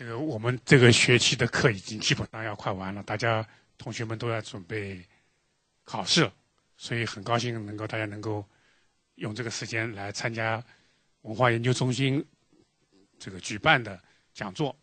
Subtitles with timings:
[0.00, 4.98] 这个我们这个学期的课已经基本上要快完了，大家同学们都要准备
[5.84, 6.32] 考试了，
[6.78, 8.42] 所以很高兴能够大家能够
[9.16, 10.64] 用这个时间来参加
[11.20, 12.24] 文化研究中心
[13.18, 14.74] 这个举办的讲座。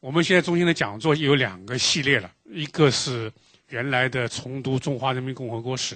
[0.00, 3.30] 我们现在中心的讲座有两个系列了，一个是
[3.68, 5.94] 原来的重读中华人民共和国史，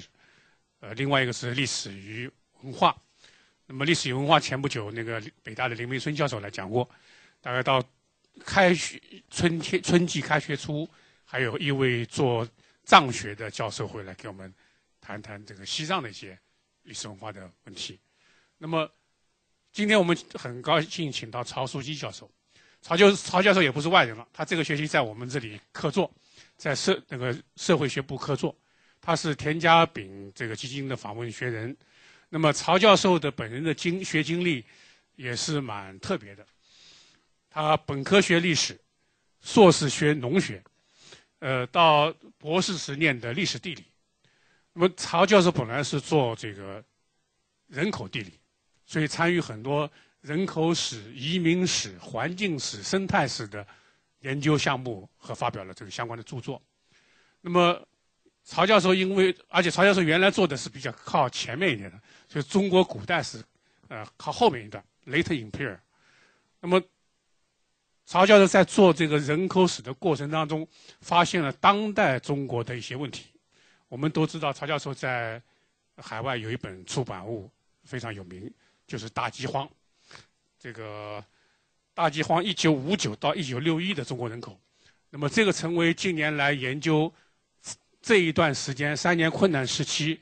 [0.80, 2.30] 呃，另外一个是历史与
[2.60, 2.94] 文化。
[3.64, 6.86] 那么历史与文化前不久那个北大的林梅春教授来讲过，
[7.40, 7.82] 大概到。
[8.44, 10.88] 开学春天春季开学初，
[11.24, 12.48] 还有一位做
[12.84, 14.52] 藏学的教授会来给我们
[15.00, 16.38] 谈谈这个西藏的一些
[16.82, 17.98] 历史文化的问题。
[18.56, 18.90] 那么
[19.72, 22.30] 今天我们很高兴请到曹书基教授，
[22.80, 26.10] 曹教曹教授也不是外人了，他这个学期在我们这里客座，
[26.56, 28.56] 在社那个社会学部客座，
[29.00, 31.76] 他是田家炳这个基金的访问学人。
[32.30, 34.64] 那么曹教授的本人的经学经历
[35.16, 36.46] 也是蛮特别的。
[37.50, 38.78] 他本科学历史，
[39.40, 40.62] 硕士学农学，
[41.38, 43.84] 呃，到博士时念的历史地理。
[44.72, 46.84] 那么曹教授本来是做这个
[47.66, 48.32] 人口地理，
[48.86, 49.90] 所以参与很多
[50.20, 53.66] 人口史、移民史、环境史、生态史的
[54.20, 56.62] 研究项目和发表了这个相关的著作。
[57.40, 57.80] 那么
[58.44, 63.42] 曹教授因为，而且曹教授原来做的是比较靠前面一点的，就中国古代史，
[63.88, 65.78] 呃，靠后面一段 （Later Imperial）。
[66.60, 66.80] 那么
[68.08, 70.66] 曹教授在做这个人口史的过程当中，
[71.02, 73.26] 发现了当代中国的一些问题。
[73.86, 75.38] 我们都知道，曹教授在
[75.98, 77.50] 海外有一本出版物
[77.84, 78.50] 非常有名，
[78.86, 79.66] 就是《大饥荒》。
[80.58, 81.22] 这个
[81.92, 84.58] 大饥荒，一九五九到一九六一的中国人口，
[85.10, 87.12] 那么这个成为近年来研究
[88.00, 90.18] 这一段时间三年困难时期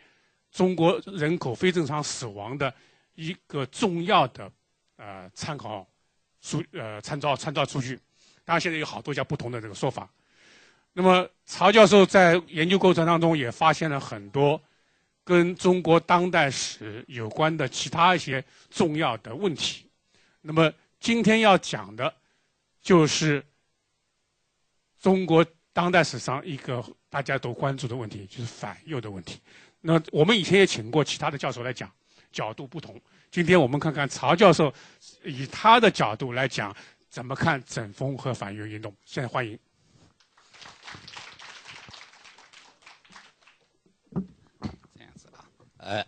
[0.51, 2.75] 中国人口非正常死亡的
[3.15, 4.51] 一个重要的
[4.97, 5.87] 呃参考。
[6.47, 7.99] 数呃参照参照数据，
[8.45, 10.09] 当然现在有好多家不同的这个说法。
[10.93, 14.61] 那么曹教授在研究过程当中也发现了很多
[15.25, 19.91] 跟中国当代史有关的其他一些重要的问题。
[20.41, 22.15] 那么今天要讲的，
[22.81, 23.45] 就是
[25.01, 29.41] 中国当代史上一个大家都关注的问题，就是反右的问题。
[29.81, 31.91] 那我们以前也请过其他的教授来讲，
[32.37, 33.01] 角度不同。
[33.31, 34.71] 今天我们看看曹教授
[35.25, 36.77] 以他的角度来讲
[37.09, 38.95] 怎么看整风和反右运动。
[39.07, 39.59] 现在欢迎。
[44.95, 45.49] 这样子啊，
[45.79, 46.07] 呃，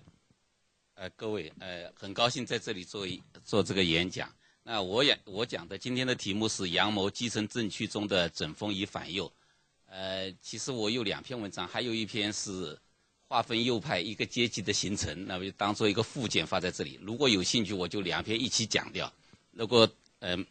[0.97, 4.31] 呃，各位，呃，很高兴在这里做一做这个演讲。
[4.63, 9.33] 那我也我讲的今天的题目是阳谋基层政区中的整风与反右。
[9.87, 12.79] 呃，其实我有两篇文章，还有一篇是。
[13.29, 16.99] 划分右派一个阶级的形成，那么就当做一个附件发在这里。
[17.03, 19.13] 如果有兴趣，我就两篇一起讲掉。
[19.53, 19.87] 如果
[20.21, 20.45] 嗯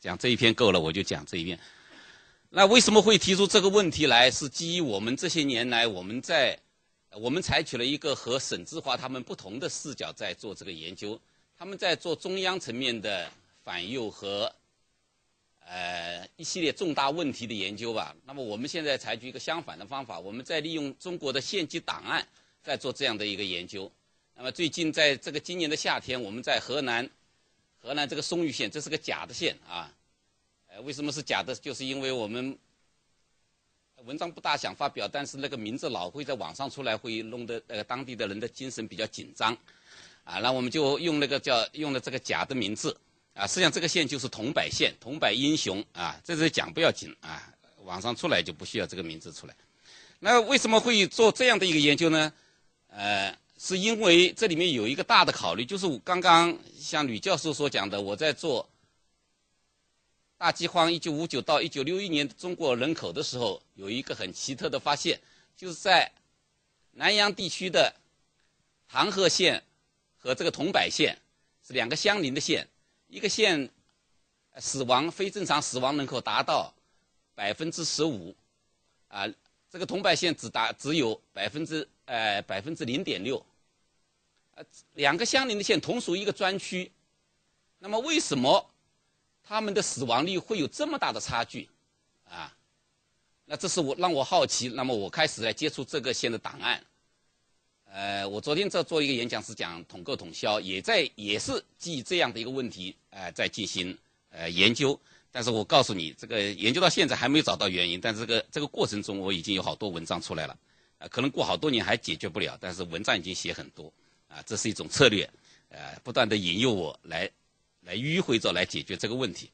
[0.00, 1.58] 讲这一篇够了，我就讲这一篇。
[2.50, 4.30] 那为什么会提出这个问题来？
[4.30, 6.58] 是基于我们这些年来我们在
[7.12, 11.18] 我们采取了一个和沈志华他们不同的视角在做这个研究。
[11.56, 13.30] 他们在做中央层面的
[13.62, 14.52] 反右和。
[15.68, 18.14] 呃，一系列重大问题的研究吧。
[18.24, 22.24] 那么我们现在采取一个相反的方法，我们在利用中国的县级档案，
[22.62, 23.90] 在做这样的一个研究。
[24.36, 27.10] 那么最近在这个今年的夏天，我们在河南，
[27.82, 29.92] 河南这个松榆县，这是个假的县啊。
[30.68, 31.52] 呃，为什么是假的？
[31.52, 32.56] 就是因为我们
[34.04, 39.52] 文章不大想发表，但是那个名字老会在网上出来，会弄得呃当地的人的精神比较紧张，
[40.22, 42.96] 啊，那我们就用那个叫用了这个假的名字。
[43.36, 47.52] 啊，实际上这个县就是桐柏县，桐柏英雄啊，在这讲不要紧啊，
[47.84, 49.54] 网上出来就不需要这个名字出来。
[50.20, 52.32] 那为什么会做这样的一个研究呢？
[52.88, 58.66] 呃，是因为这里面有一个大的考虑，就是我刚刚像吕教授所讲的，我在做
[60.38, 65.20] 大饥荒一九五九到一九六一年中国人口的时候，有一个很奇特的发现，
[65.54, 66.10] 就是在
[66.92, 67.94] 南阳地区的
[68.88, 69.62] 唐河县
[70.16, 71.18] 和这个桐柏县
[71.66, 72.66] 是两个相邻的县。
[73.08, 73.70] 一个县
[74.58, 76.72] 死亡非正常死亡人口达到
[77.34, 78.34] 百分之十五，
[79.08, 79.26] 啊，
[79.70, 83.44] 这个桐柏县只达只有百分之呃百分之零点六，
[84.54, 84.64] 呃，
[84.94, 86.90] 两个相邻的县同属一个专区，
[87.78, 88.70] 那么为什么
[89.42, 91.68] 他们的死亡率会有这么大的差距？
[92.24, 92.56] 啊，
[93.44, 96.84] 那这是我让我好奇，那么我开始来接触这个县的档案。
[97.96, 103.96] 呃，我昨天在做一个演讲，是讲统购统销，也在也是基于这样的一个问题，呃，在进行
[104.28, 105.00] 呃研究。
[105.32, 110.54] 但是我告诉你，这个研究到现在还没有找到原因，但是这个这个过程中，我已经有好多文章出来了，
[110.98, 113.90] 呃，可能过好多年还解决不了，但是文章已经写很多，
[114.28, 115.26] 啊，这是一种策略，
[115.70, 117.30] 呃，不断的引诱我来
[117.80, 119.50] 来迂回着来解决这个问题。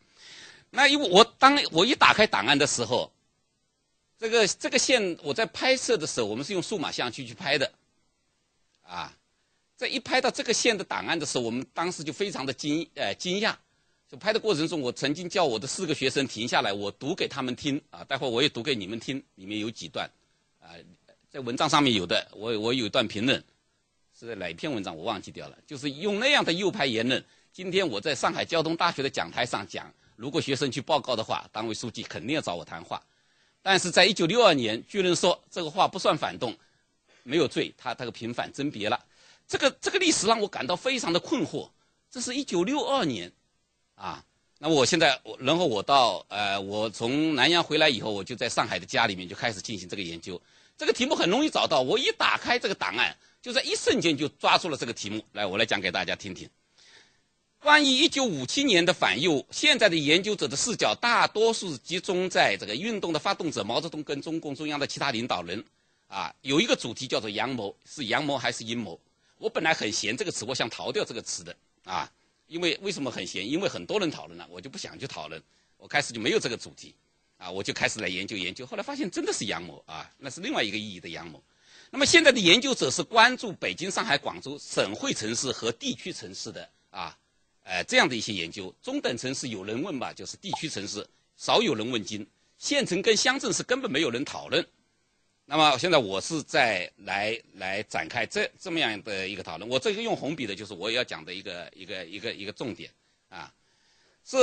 [0.68, 3.08] 那因为我当我一打开档案的时候，
[4.18, 7.72] 这个这个线我在拍摄的时候，我们是用数码相机去拍的，
[8.92, 9.16] 啊，
[9.74, 13.54] 在一拍到这个线的档案的时候，我们当时就非常的惊呃惊讶。
[14.06, 20.06] 就拍的过程中，我曾经叫我的四个学生停下来，我读给他们听啊，待会我也读给你们听，里面有几段，
[20.60, 20.76] 啊，
[21.30, 23.42] 在文章上面有的，我我有一段评论，
[24.12, 27.24] 是在哪一篇文章我忘记掉了，就是用那样的右派言论。
[27.54, 33.02] 今天我在上海交通大学的讲台上讲，如果学生去报告的话，党委书记肯定要找我谈话。
[33.62, 36.54] 但是在一九六二年，居然说这个话不算反动，
[37.22, 39.04] 没有罪，他他个平反甄别了。
[39.46, 41.68] 这个这个历史让我感到非常的困惑。
[42.10, 43.30] 这是一九六二年。
[43.94, 44.24] 啊，
[44.58, 50.40] 那我现在，然后我到呃，我从南阳回来以后，我就在上海的家里面就开始进行这个研究。
[50.76, 55.22] 这个题目很容易找到，我一打开这个档案，就在一瞬间就抓住了这个题目。
[55.32, 56.48] 来，我来讲给大家听听。
[57.60, 65.62] 关于一九五七年的反右，现在的研究者的视角大多数集中在这个运动的发动者毛泽东跟中共中央的其他领导人。
[66.12, 69.00] 啊，有一个主题叫做阳谋，是阳谋还是阴谋？
[69.38, 72.12] 我本来很嫌这个词，我想逃掉这个词的啊。
[72.48, 73.48] 因为为什么很闲？
[73.48, 75.42] 因为很多人讨论了，我就不想去讨论。
[75.78, 76.94] 我开始就没有这个主题，
[77.38, 78.66] 啊，我就开始来研究研究。
[78.66, 81.42] 后来发现真的是阳谋啊，那是另外一个意义的阳谋。
[81.90, 87.16] 那么现在的研究者是关注北京、上海、广州省会城市和地区城市的啊，
[87.64, 88.74] 呃这样的一些研究。
[88.82, 91.08] 中等城市有人问吧，就是地区城市
[91.38, 92.26] 少有人问津，
[92.58, 94.62] 县城跟乡镇是根本没有人讨论。
[95.52, 99.68] 那么现在我是在来来展开这这么样的一个讨论。
[99.68, 102.90] 我这个用红笔的，就是我要讲的一个一个一个一个重点
[103.28, 103.52] 啊，
[104.24, 104.38] 是。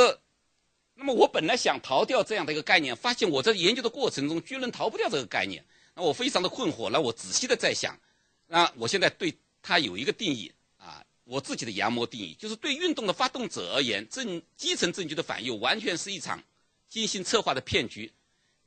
[0.93, 5.65] 那么我本来想逃掉这样的一个概念，发现我在研究的过程中居然逃不掉这个概念，
[5.95, 6.91] 那我非常的困惑。
[6.91, 7.97] 那我仔细的在想，
[8.45, 16.43] 那我现在对它有一个定义啊，我自己的阳谋定义，就是对运动的发动者而言，政基层政局的反右完全是一场
[16.87, 18.11] 精心策划的骗局。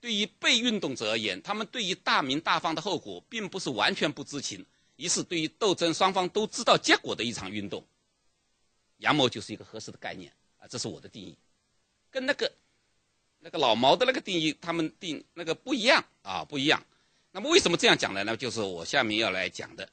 [0.02, 4.66] 对于被运动者而言，他们对于大明大放的后果并不是完全不知情，
[4.96, 7.86] 于是对于斗争双方都知道结果的一场运动，
[8.98, 11.36] 阳谋就是一个合适的概念啊，这是我的定义，
[12.10, 12.52] 跟那个
[13.38, 16.84] 那个老毛的那个定义他们定那个不一样啊，不一样。
[17.30, 18.24] 那么为什么这样讲呢？
[18.24, 19.88] 那就是我下面要来讲的。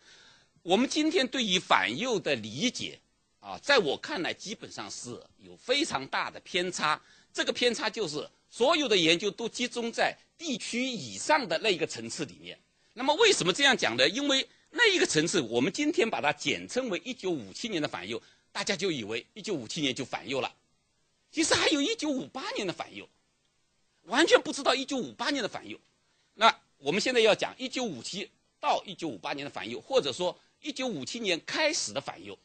[0.63, 2.99] 我们今天对于反右的理解
[3.39, 6.99] 啊，在我看来基本上是有非常大的偏差，
[7.31, 8.27] 这个偏差就是。
[8.49, 12.57] 所有的研究都集中在地区以上的那一个层次里面。
[12.93, 14.09] 那么为什么这样讲呢？
[14.09, 20.53] 因为那一个层次，我们今天把它简称为1957年的反右，大家就以为1957年就反右了。
[21.31, 23.07] 其实还有一九五八年的反右，
[24.03, 25.79] 完全不知道1958年的反右。
[26.33, 28.29] 那我们现在要讲1957
[28.59, 32.37] 到1958年的反右，或者说1957年开始的反右，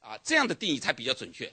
[0.00, 1.52] 啊，这样的定义才比较准确。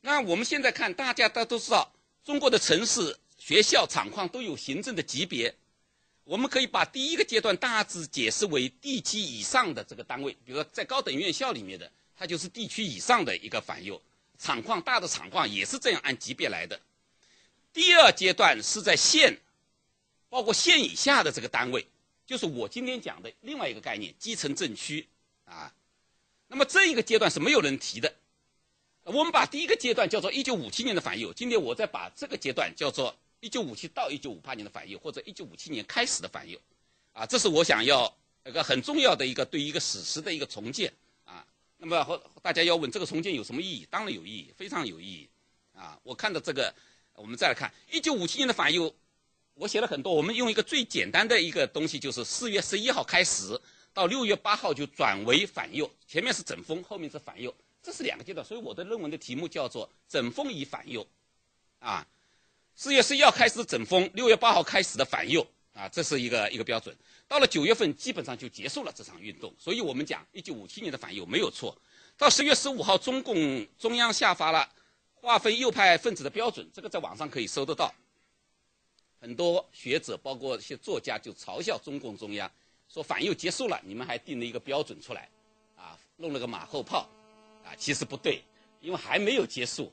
[0.00, 1.92] 那我们现在看，大家都都知道。
[2.26, 5.54] 中国的城市、学校、厂矿都有行政的级别，
[6.24, 14.02] 我们可以把第一个阶段大致解释为地级以上的这个单位，比如说在高等院校里面的，它就是地区以上的一个反右。
[14.40, 16.80] 厂矿大的厂矿也是这样按级别来的。
[17.72, 19.38] 第二阶段是在县，
[20.28, 21.86] 包括县以下的这个单位，
[22.26, 25.06] 就是我今天讲的另外一个概念——基层镇区
[25.44, 25.72] 啊。
[26.48, 28.12] 那么这一个阶段是没有人提的。
[29.06, 36.58] 我们把第一个阶段叫做一九五七年的反右，今天我再把这个阶段叫做一九五七到一九五八年的反右，或者一九五七年开始的反右，
[37.12, 38.12] 啊，这是我想要
[38.44, 40.92] 一个很重要的一个对一个史实的一个重建
[41.24, 41.46] 啊。
[41.76, 43.86] 那么和大家要问这个重建有什么意义？
[43.88, 45.28] 当然有意义，非常有意义
[45.72, 45.96] 啊。
[46.02, 46.74] 我看到这个，
[47.14, 48.92] 我们再来看一九五七年的反右，
[49.54, 53.60] 我写了很多，我们用一个最简单的一个东西，就是四月十一号开始
[53.94, 57.54] 到六月八号就转为反右，前面是整风，后面是反右。
[57.86, 61.06] 这是两个阶段，所以我的论文的题目叫做“整风与反右”，
[61.78, 62.04] 啊，
[62.74, 66.92] 四月十一号开始整风，六月八号开始的反右，啊，这是一个一个标准。
[67.28, 69.54] 到了九月份，基本上就结束了这场运动。
[69.56, 71.80] 所以我们讲一九五七年的反右没有错。
[72.18, 74.68] 到十月十五号，中共中央下发了
[75.14, 77.94] 划分右派分子的标准，这个在网上可以搜得到。
[79.20, 82.50] 很多学者，包括一些作家，就嘲笑中共中央，
[82.88, 85.28] 说反右结束了，你们还定了一个标准出来，
[85.76, 87.08] 啊，弄了个马后炮。
[87.66, 88.40] 啊，其实不对，
[88.80, 89.92] 因为还没有结束，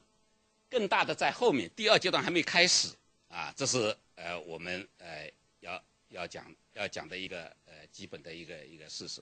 [0.70, 2.90] 更大的在后面，第二阶段还没开始
[3.30, 5.28] 啊，这是呃我们呃
[5.62, 9.20] 要要讲要讲的一个呃基本的一个一个事实。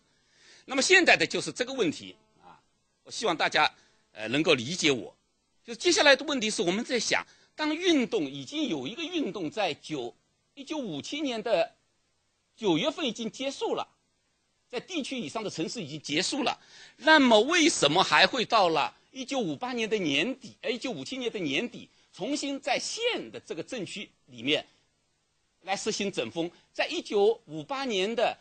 [0.66, 2.60] 那么现在的就是这个问题啊，
[3.04, 3.74] 我希望大家
[4.12, 5.16] 呃能够理解我。
[5.64, 10.14] 就接下来的问题是我们在想，当运动已经有一个运动在九
[10.56, 11.74] 一九五七年的
[12.58, 13.88] 九月份已经结束了。
[14.72, 16.58] 在地区以上的城市已经结束了，
[16.96, 24.66] 那么为什么还会到了一九五八年的年底，哎，一九五七年的年底，重新在县的这个镇区里面
[25.64, 26.50] 来实行整风。
[26.72, 28.38] 在一九五八年的，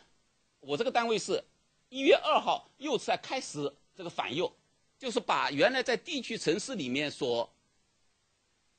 [0.61, 1.43] 我这个单位是
[1.89, 4.49] 一月二号又在开始这个反右，
[4.97, 7.51] 就是把原来在地区城市里面所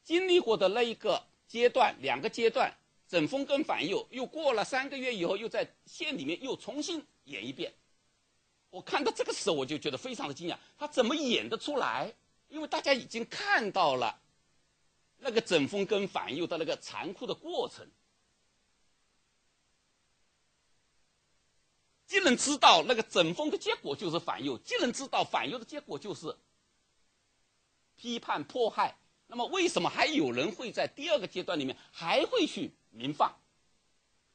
[0.03, 2.75] 经历过的那一个阶段，两个阶段
[3.13, 7.71] 整风跟反右，又过了三个月以后，又在县里面又重新演一遍。
[8.71, 12.15] 我看到这个时候，我就觉得非常的惊讶，他怎么演得出来？
[12.49, 14.19] 因为大家已经看到了。
[15.19, 17.87] 那个整风跟反右的那个残酷的过程，
[22.07, 26.35] 既能知道那个整风的结果就是反右，既能知道反右的结果就是
[27.95, 33.35] 批判迫害，那么为什么还有人会在第二个阶段里面还会去民放，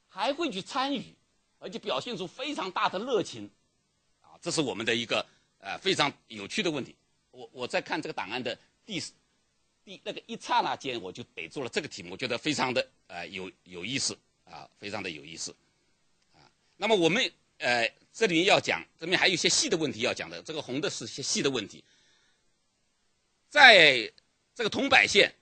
[0.09, 1.15] 还会去参与，
[1.57, 3.49] 而且表现出非常大的热情？
[4.21, 5.25] 啊，这是我们的一个
[5.59, 6.95] 呃非常有趣的问题。
[7.31, 9.01] 我我在看这个档案的第。
[9.87, 15.55] 第那个一刹那间，我就逮住了这个题目，我觉得非常的呃有有意思啊，非常的有意思
[16.33, 16.43] 啊。
[16.75, 20.43] 那么我们呃这里要讲，这边还有一些细的问题要讲的。
[20.43, 21.81] 这个红的是些细的问题，
[23.47, 24.11] 在
[24.53, 25.33] 这个桐柏县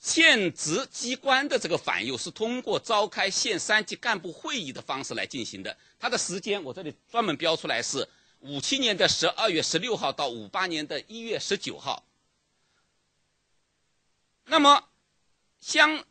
[0.00, 5.76] 县直机关的这个反右是通过召开县三级干部会议的方式来进行的。
[5.98, 8.08] 它的时间我这里专门标出来是
[8.40, 12.02] 五七年的十二月十六号到五八年的一月十九号。
[14.46, 14.88] 那么，
[15.60, 16.02] 乡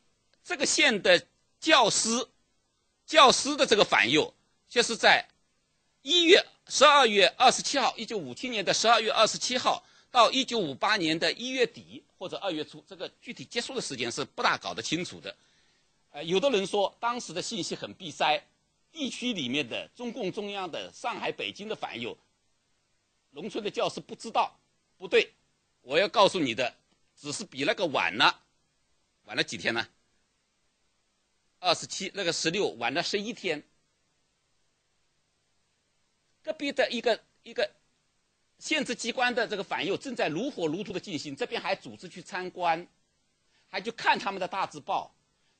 [0.43, 1.25] 这个县的
[1.60, 2.27] 教师，
[3.08, 4.34] 教师的这个反右，
[4.69, 5.27] 就是在
[6.03, 15.35] 一月十二月二十七号，一九五七年的十二月二十七号到一九五八年的一月底或者二月初，这个具体结束的时间是不大搞得清楚的。
[16.11, 18.39] 呃，有的人说当时的信息很闭塞，
[18.91, 22.15] 地区里面的中共中央的上海、北京的反右，
[23.31, 24.53] 农村的教师不知道，
[24.97, 25.33] 不对，
[25.81, 26.75] 我要告诉你的。
[27.21, 28.41] 只是比那个晚了，
[29.25, 29.85] 晚了几天呢？
[31.59, 33.61] 二十七，那个十六晚了十一天。
[36.41, 37.69] 隔壁的一个一个
[38.60, 42.86] 县直机关的这个反右正在如火如荼的进行，这边还组织去参观，
[43.70, 45.12] 还去看他们的大字报。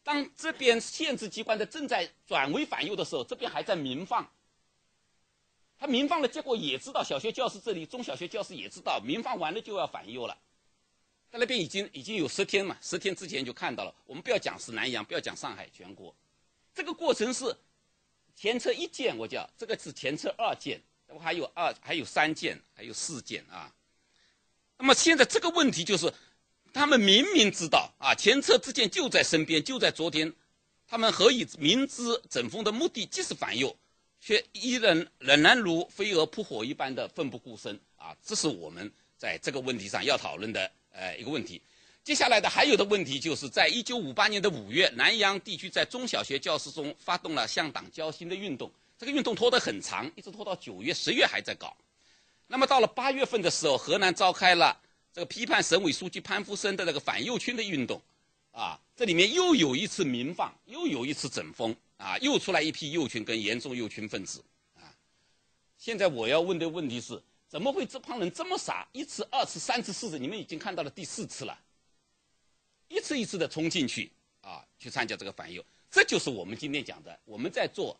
[0.03, 4.29] 当这边县直机关的正在转为反右的时候，这边还在鸣放。
[5.77, 10.38] 他鸣放的结果也知道，小学教师这里，中小学教师也知道，鸣放完了就要反右了。
[11.32, 13.96] 在那边已经已经有十天嘛，十天之前就看到了。
[14.06, 16.13] 我们不要讲是南阳，不要讲上海全国，
[16.74, 17.56] 这个过程是
[18.36, 23.73] 前车一鉴，我叫这个是前车二鉴，我还有二还有三件，还有四件啊。
[24.77, 26.13] 那么现在这个问题就是，
[26.73, 30.33] 他们明明知道啊，前车之鉴就在身边，就在昨天，
[30.87, 33.75] 他们何以明知整风的目的即是反右，
[34.19, 38.15] 却依然仍然如飞蛾扑火一般的奋不顾身啊？
[38.23, 40.71] 这是我们在这个问题上要讨论的。
[40.91, 41.61] 呃，一个问题，
[42.03, 48.69] 接下来的还有的问题，就是在一九五八年的五月，南阳地区在中小学教师中发动了向党交心的运动，
[49.00, 51.75] 这个运动拖得很长，一直拖到九月、十月还在搞。
[52.48, 54.77] 那么到了八月份的时候，河南召开了
[55.13, 58.01] 这个批判省委书记潘福生的那个反右群的运动，
[58.51, 64.44] 啊，这里面又有一次民放，又有一次整风，啊，又出来一批右群跟严重右群分子，
[64.75, 64.94] 啊，
[65.77, 67.20] 现在我要问的问题是。
[67.48, 68.88] 怎么会这帮人这么傻？
[68.91, 71.60] 一次、二次、三次、四次，你们已经看到了第四次了，
[72.89, 78.00] 一次一次的冲进去啊，去参加这个反右，这就是我们今天讲的，我们在做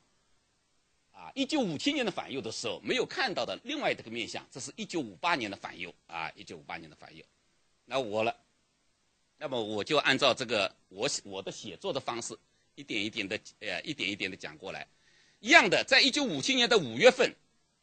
[1.20, 7.22] 啊，一九五七年的反右的时候没有看到的另外这个面相，这是一九五八年的反右啊，一九五八年的反右，
[7.84, 8.34] 那我了，
[9.38, 12.34] 那么我就按照这个我我的写作的方式，
[12.76, 14.88] 一点一点的呃，一点一点的讲过来，
[15.42, 17.36] 一样的，在一九五七年的五月份。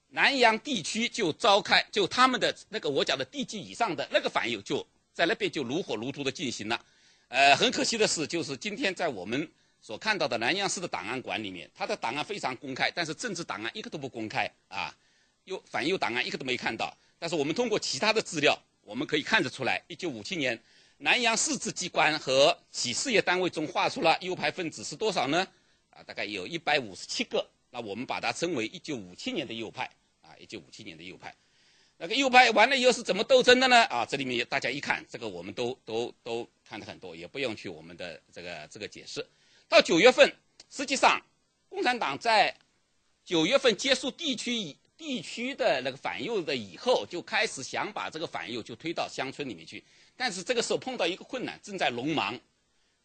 [0.09, 6.81] 南阳地区就召开，就他们的那个我讲的地级以上的那个反右，就在那边就如火如荼的进行了。
[7.27, 9.51] 呃，很可惜的是，就是今天在我们
[9.87, 14.93] 所看到的南阳市的档案馆里面，它的档案非常公开，但是政治档案一个都不公开啊，
[15.45, 16.93] 右反右档案一个都没看到。
[17.21, 20.61] 但是我们通过其他的资料，我们可以看得出来，一九五七年
[20.99, 25.47] 南阳市直机关和企事业单位中划出了右派分子是多少呢？
[25.91, 27.49] 啊，大概有一百五十七个。
[27.71, 29.89] 那我们把它称为一九五七年的右派
[30.21, 31.33] 啊，一九五七年的右派，
[31.97, 33.85] 那个右派完了以后是怎么斗争的呢？
[33.85, 39.25] 啊，这里面大家一看，这个我们都都都看得很多，也不用去我们的这个这个解释。
[39.69, 40.35] 到九月份，
[40.71, 41.21] 实际上
[41.69, 42.55] 共产党在
[43.25, 49.83] 九月份结束地区以地区的那个反右的以后，就开始想把这个反右就推到乡村里面去，
[50.17, 52.39] 但是这个时候碰到一个困难，正在农忙，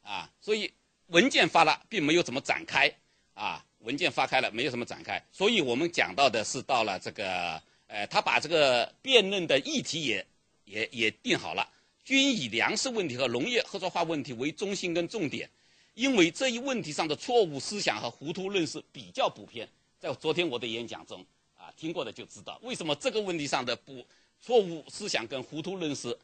[0.01, 0.71] 啊，所以
[1.07, 2.91] 文件发了，并没有怎么展开，
[3.33, 3.65] 啊。
[3.81, 10.23] 文件发开了，没有什么展开，所以我们讲到的是到了这个，呃，他把这个辩论的议题也
[10.65, 11.67] 也也定好了，
[12.03, 15.49] 均以粮食问题和农业合作化问题为中心跟重点，
[15.93, 19.67] 因为这一问题上的错误思想和糊涂认识比较普遍。
[19.99, 21.23] 在昨天我的演讲中，
[21.55, 24.05] 啊，听过的就知道为什么这个问题上的不
[24.41, 26.17] 错误思想跟糊涂认识，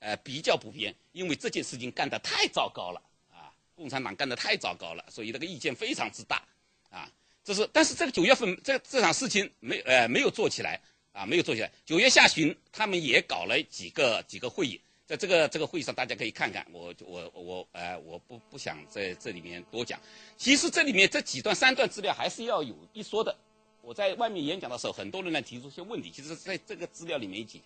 [0.00, 3.00] 呃，比较普遍，因为这件事情干得太糟糕了，
[3.30, 6.42] 啊，共产党干得太糟糕了，所以这个意见非常之大，
[6.90, 7.08] 啊，
[7.44, 10.80] 这是，但是这个九月份这这场事情没呃没有做起来，
[11.12, 11.70] 啊，没有做起来。
[11.86, 14.80] 九月下旬他们也搞了几个几个会议。
[15.10, 19.98] 在这个这个会议上，大家可以看看，我我我呃，我不不想在这里面多讲。
[20.36, 23.36] 其实这里面这几段三段资料还是要有一说的。
[23.82, 26.12] 我在外面演讲的时候，很多人来提出一些问题。
[26.12, 27.60] 其实在这个资料里面讲，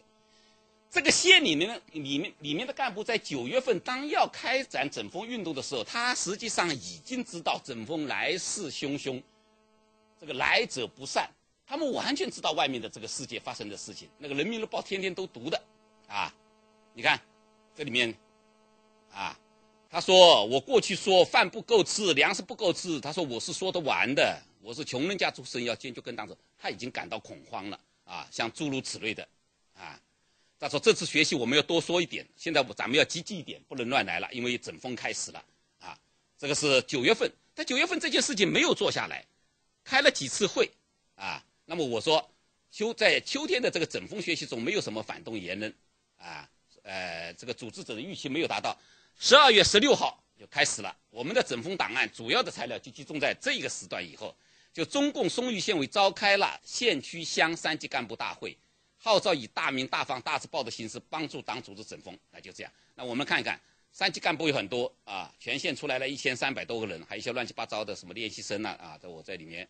[0.91, 9.23] 这个县里面的里面里面的干部在九月份当要开展整风运动的时候，他实际上已经知道整风来势汹汹，
[10.19, 11.29] 这个来者不善，
[11.67, 14.09] 他们完全知道外面的这个世界发生的事情。
[14.17, 15.63] 那个人民日报天天都读的，
[16.09, 16.35] 啊，
[16.95, 17.21] 你看。
[17.77, 18.15] 这里面，
[19.11, 19.37] 啊，
[19.91, 29.27] 他说我过去说饭不够吃，粮食不够吃，他说我是说得完的，我是穷人家出身，要坚决跟党走，他已经感到恐慌了啊，像诸如此类的，
[29.75, 30.01] 啊，
[30.61, 35.45] 他说这次学习我们要多说一点，现在咱们要积极一点，不能乱来了，因为整风开始了
[35.81, 35.99] 啊，
[36.39, 39.25] 这个是九月份，在九月份这件事情没有做下来，
[39.83, 40.71] 开了几次会
[41.17, 42.31] 啊，那么我说
[42.71, 45.75] 秋在秋天的这个整风学习中没有什么反动言论
[46.19, 46.49] 啊。
[46.85, 48.79] 呃，这个组织者的预期没有达到，
[49.19, 50.95] 十二月十六号就开始了。
[51.09, 54.37] 我们的整风档案主要的材料就集中在这一个时段以后，
[54.71, 58.55] 就中共松榆县委召开了县区乡三级干部大会，
[58.99, 62.19] 号召以大鸣大放大字报的形式帮助党组织整风。
[62.31, 63.59] 那就这样，那我们看一看，
[63.91, 69.67] 三级干部有很多啊，全县出来了一千三百多个人，还有一些乱七八糟的什么练习生呢啊，在我在里面。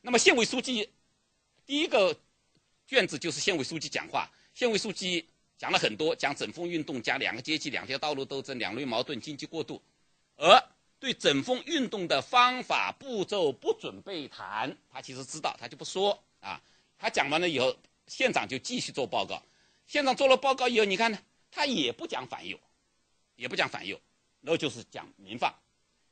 [0.00, 0.90] 那么县委书记
[1.64, 2.18] 第一个
[2.88, 5.28] 卷子就是县委书记讲话，县委书记。
[5.56, 9.80] 讲了很多，讲整风运动，讲两个阶级、两条道路斗争、两类矛盾、经济过渡，
[10.36, 10.62] 而
[10.98, 14.76] 对整风运动的方法步骤不准备谈。
[14.90, 16.60] 他其实知道，他就不说啊。
[16.98, 17.74] 他讲完了以后，
[18.06, 19.40] 县长就继续做报告。
[19.86, 21.18] 县长做了报告以后，你看呢，
[21.50, 22.58] 他也不讲反右，
[23.36, 24.00] 也不讲反右，
[24.40, 25.54] 然后就是讲民放。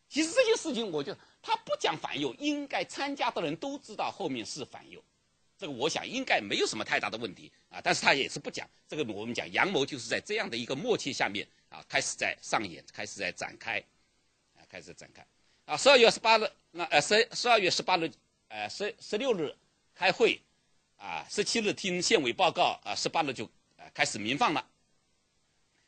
[0.08, 5.02] 其实这些事情，我就他不讲反右，应该参加的人都知道后面是反右。
[5.62, 9.04] 这个我想应该没有什么太大的问题啊，但是他也是不讲这个。
[9.12, 13.78] 我们讲阳谋就是在这样的一个默契下面啊，开始在上演，开始在展开，
[14.56, 15.24] 啊，开始展开。
[15.66, 18.10] 啊，十二月十八日，那呃十十二月十八日，
[18.48, 19.54] 呃十十六日
[19.94, 20.40] 开会，
[20.96, 23.44] 啊，十七日听县委报告，啊，十八日就
[23.76, 24.66] 啊开始民放了。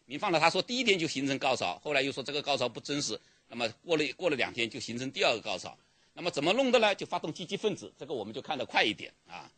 [0.05, 5.77] 民放了，他说第一天就形成高潮，后来又说这个高潮不真实，那么过了过了两天就形成第二个高潮。
[6.13, 6.95] 那么怎么弄的呢？
[6.95, 9.51] 就发动积极分子，这个我们就看得快一点啊。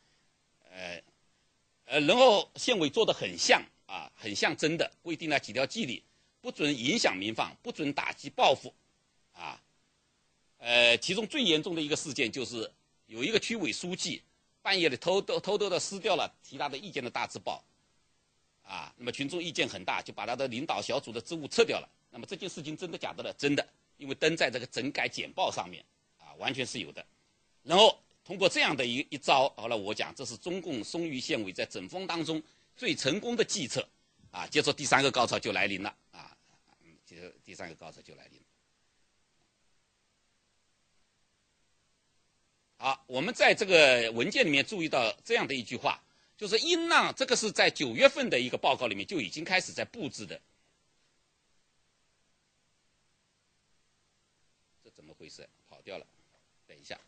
[0.76, 1.02] 呃，
[1.86, 6.02] 呃，然后县委做的很像啊，很像真的，规定了几条纪律，
[6.42, 8.74] 不准影响民放，不准打击报复，
[9.32, 9.58] 啊，
[10.58, 12.70] 呃，其中最严重的一个事件就是
[13.06, 14.22] 有一个区委书记
[14.60, 17.64] 半夜里偷偷偷偷的撕掉了提他的意见的大字报，
[18.60, 21.88] 啊，那么群众意见很大，就把他的领导小组的职务撤掉了。
[22.10, 23.32] 那么这件事情真的假的呢？
[23.38, 25.82] 真的，因为登在这个整改简报上面，
[26.18, 27.02] 啊，完全是有的。
[27.62, 27.98] 然后。
[28.26, 32.42] 通过这样的一一招，好了，我讲这是中共松榆县委在整风当中
[32.74, 33.88] 最成功的计策，
[34.32, 36.36] 啊，接着第三个高潮就来临了，啊，
[37.04, 38.42] 接着第三个高潮就来临。
[42.78, 46.02] 好，我们在这个文件里面注意到这样的一句话，
[46.36, 50.42] 就是音浪，这个是在九月份的一个报告里面就已经开始在布置的。
[54.82, 55.48] 这怎么回事？
[55.68, 56.04] 跑掉了，
[56.66, 56.98] 等一下。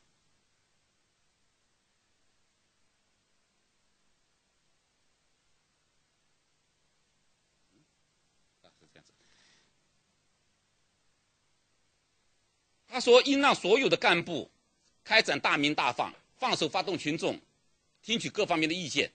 [12.88, 14.50] 他说：“应让所有的干部
[15.04, 17.38] 开展大鸣大放，放手发动群众，
[18.02, 19.12] 听取各方面的意见，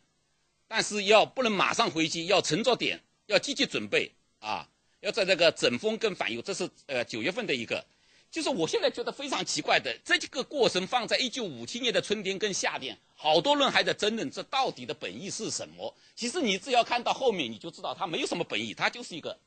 [0.67, 4.69] 但是要不能马上回击，要沉着点，要积极准备啊！
[4.99, 7.83] 要在这个整风跟反右，这是呃九月份的一个。
[8.31, 15.93] 就是我现在觉得非常奇怪的，这几个过程放在一九五七年的春天跟夏天，好多人还在争论这到底的本意是什么。
[16.15, 19.38] 其实你只要看到后面，你就知道它没有什么本意，它就是一个，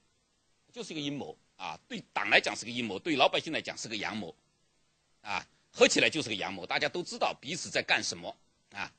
[0.72, 4.34] 就是一个阴谋。”啊，对党来讲是个阴谋，对老百姓来讲是个阳谋，
[5.22, 6.66] 啊，合起来就是个阳谋。
[6.66, 8.36] 大家都知道彼此在干什么，
[8.72, 8.92] 啊，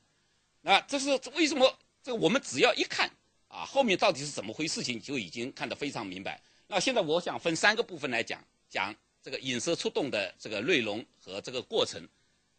[0.62, 1.78] 那这是为什么？
[2.02, 3.08] 这个我们只要一看，
[3.48, 6.42] 啊，后面到底是怎么回事情，就已经看得非常明白。
[6.68, 12.06] 那现在我想分三个部分来讲，讲这个引蛇出洞的这个内容和这个过程，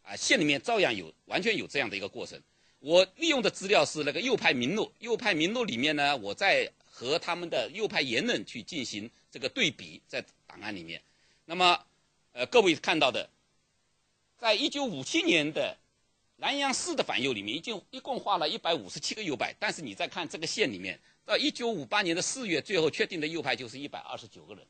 [0.02, 2.40] 啊，县里面照样有，完全有这样的一个过程。
[2.78, 6.70] 我利用的资料是那个右派名录，右派名录里面呢，我在。
[6.90, 11.02] 和他们的右派言论去进行这个对比，在档案里面。
[11.44, 11.84] 那么，
[12.32, 13.28] 呃，各位看到的，
[14.36, 15.76] 在一九五七年的
[16.36, 24.66] 南阳市的反右里面，已经一共画了一百五十七个右派，但是你再看这个县里面，到一九五八年的四月，最后确定的右派就是一百二十九个人。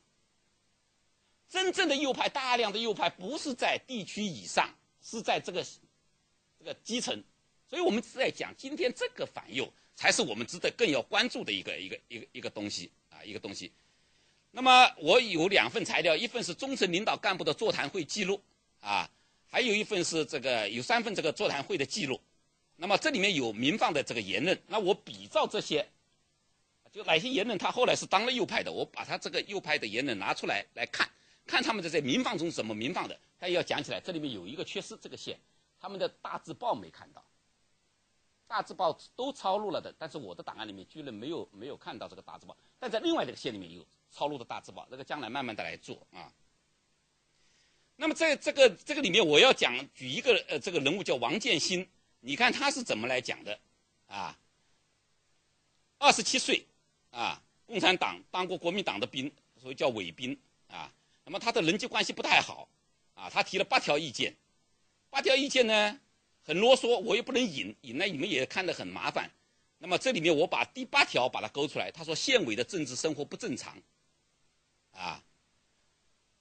[1.49, 5.65] 真正的右派，大量的右派不是在地区以上，是在这个
[6.59, 7.23] 这个基层。
[7.67, 13.71] 所以我们是在讲，今天这个反右才是我们值得更要关注的一个一个一个一个东西啊，一个东西。
[14.51, 18.41] 那么我有两份材料，一份是中层领导干部的座谈会记录
[18.81, 19.09] 啊，
[19.47, 22.19] 还有一份是这个有三份这个座谈会的记录。
[22.75, 25.87] 那么这里面有民放的这个言论，那我比照这些，
[26.91, 31.07] 就哪些言论他后来是当了右派的，我把他这个右派的言论拿出来来看，
[31.45, 33.19] 看他们在这民放中怎么民放的。
[33.39, 35.39] 他要讲起来，这里面有一个缺失，这个县
[35.79, 37.23] 他们的大字报没看到。
[38.47, 46.31] 大字报都抄录了的，但是我的档案里面居然没有没有看到这个大字报，但在另外这个县里面有抄录的大字报，这个将来慢慢的来做啊。
[47.95, 51.87] 那么在这个这个里面，我要讲举一个呃这个人物叫王建新，
[52.19, 53.59] 你看他是怎么来讲的
[54.07, 54.37] 啊？
[55.97, 56.65] 二十七岁
[57.11, 59.29] 啊，共产党当过国民党的兵，
[59.61, 60.91] 所以叫伪兵啊。
[61.25, 62.69] 那么他的人际关系不太好
[63.15, 64.33] 啊，他提了八条意见，
[65.09, 65.99] 八条意见呢？
[66.41, 69.29] 很啰嗦，我又不能引引来，你们也看得很麻烦。
[69.77, 73.77] 那么这里面我把第八条把它勾出来，他说县委的政治生活不正常，
[74.91, 75.23] 啊，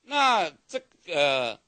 [0.02, 1.60] 那这个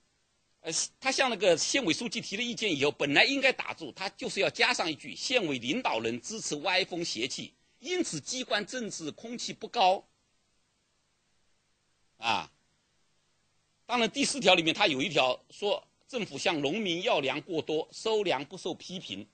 [0.61, 10.09] 呃，他向那个县委书记提了意见以后，本来应该打住，他就是要加上一句：县委领导人支持歪风邪气，因此机关政治空气不高，
[12.19, 12.51] 啊。
[13.87, 15.87] 当然第四条里面他有一条说。
[16.11, 19.25] 政府向农民要粮过多，收粮不受批评，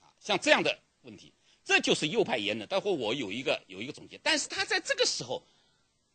[0.00, 1.32] 啊，像这样的问题，
[1.62, 2.68] 这就是右派言论。
[2.68, 5.40] 待会我有一个有一个总结，但是他在这个时候，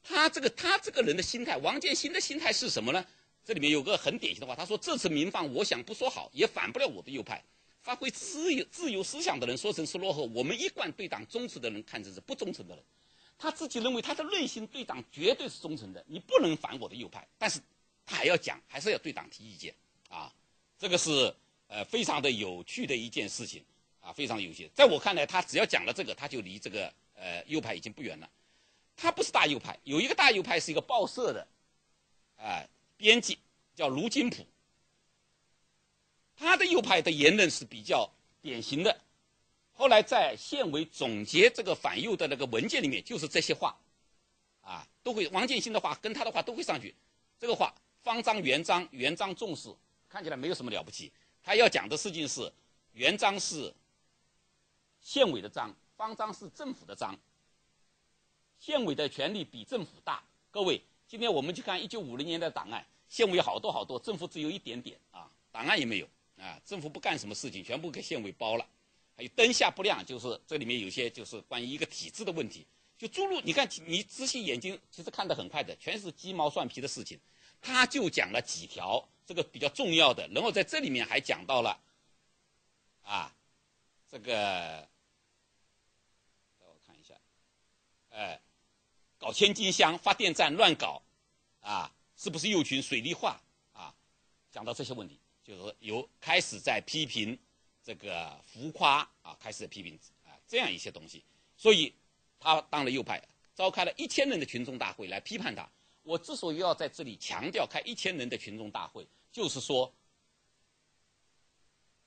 [0.04, 3.06] 他这个他这个人的心态，王建新的心态是什么呢？
[3.46, 7.44] 这里面有个很典型的话，他说：“这次民放，我想不说好，也反不了我的右派。
[7.82, 12.84] 发挥自由自由思想的人说成是落后，我们一贯对党忠诚的人看成是不忠诚的人。
[13.38, 17.28] 他自己认为他的内心对党绝对是忠诚的，你不能反我的右派。
[17.38, 17.60] 但是。”
[18.12, 19.72] 他还要讲，还是要对党提意见
[20.08, 20.34] 啊？
[20.80, 21.32] 这个是
[21.68, 23.64] 呃非常的有趣的一件事情
[24.02, 24.68] 啊，非常有趣。
[24.74, 28.28] 在我看来，他只要讲了这个，他就离这个呃右派已经不远了。
[29.02, 31.48] 他不是大右派，有一个大右派是一个报社的
[32.38, 32.64] 啊
[32.98, 33.40] 编辑，
[33.74, 34.46] 叫卢金普。
[36.36, 38.10] 他的右派的言论是比较
[38.42, 39.00] 典型的。
[39.74, 43.78] 后来在县委总结这个反右的那个文件里面，就是这些话
[44.62, 46.94] 啊，都会王建新的话跟他的话都会上去，
[47.40, 47.74] 这个话。
[48.02, 49.70] 方章原章，原章重视，
[50.08, 51.12] 看起来没有什么了不起。
[51.44, 52.52] 他要讲的事情是，
[52.94, 53.74] 原章是
[55.02, 57.18] 县委的章，方章是政府的章。
[58.60, 60.22] 县委的权力比政府大。
[60.52, 68.66] 各位，今天我们去看一九五零年的档案，县委好多好多，政府只有一点点啊，档案也没有啊，政府不干什么事情，全部给县委包了。
[69.16, 72.66] 还有灯下不亮，就是这里面有些就是关于一个体制的问题。
[72.98, 77.20] 就诸如你看，你仔细眼睛，其实看得很快的，全是鸡毛蒜皮的事情。
[77.62, 81.78] 他就讲了几条这个比较重要的，然后在这里面还讲到了，
[83.04, 83.34] 啊，
[84.10, 84.88] 这个，
[86.60, 87.14] 我看一下，
[88.12, 88.40] 哎，
[89.20, 91.02] 搞千金箱发电站乱搞，
[91.60, 93.40] 啊，是不是右群水利化
[93.74, 93.94] 啊？
[94.50, 97.38] 讲到这些问题，就是有开始在批评
[97.84, 101.22] 这个浮夸啊，开始批评啊这样一些东西，
[101.58, 101.94] 所以
[102.40, 103.22] 他当了右派，
[103.54, 105.70] 召开了一千人的群众大会来批判他。
[106.04, 109.94] 我之所以要在这里强调开一千人的群众大会，就是说，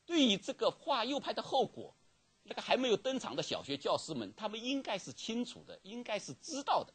[0.07, 1.94] 对于这个画右派的后果，
[2.42, 6.92] 那个还没有登场的小学教师们，他们应该是清楚的，应该是知道的。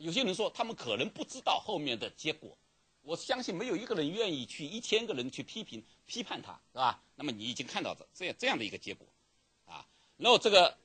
[0.00, 2.56] 有些人说他们可能不知道后面的结果，
[3.02, 7.02] 我相信没有一个人愿意去一千个人去批评批判他，是吧？
[7.14, 9.06] 那么你已经看到的这样这样的一个结果，
[9.66, 9.86] 啊，
[10.16, 10.76] 然后这个，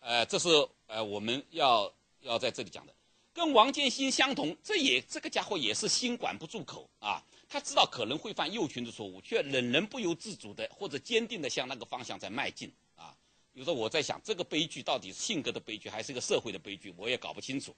[0.00, 0.48] 呃，这是
[0.86, 2.94] 呃我们要要在这里讲的。
[3.34, 7.24] 跟王建新相同，这也这个家伙也是心管不住口啊！
[7.48, 13.16] 他知道可能会犯右群的错误，却仍然不由自主的或者坚定的向那个方向在迈进啊！
[13.54, 17.74] 有时候我在想，这个悲剧到底是性格的悲剧，还是一个社会的悲剧，我也搞不清楚！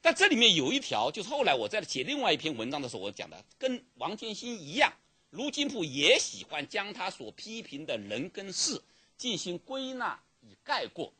[0.00, 4.92] 但这里面有一条，就是后来我在写另外一篇文章的时候，我讲的跟王建新一样，
[5.30, 8.80] 卢金普也喜欢将他所批评的人跟事
[9.16, 11.12] 进行归纳以概括，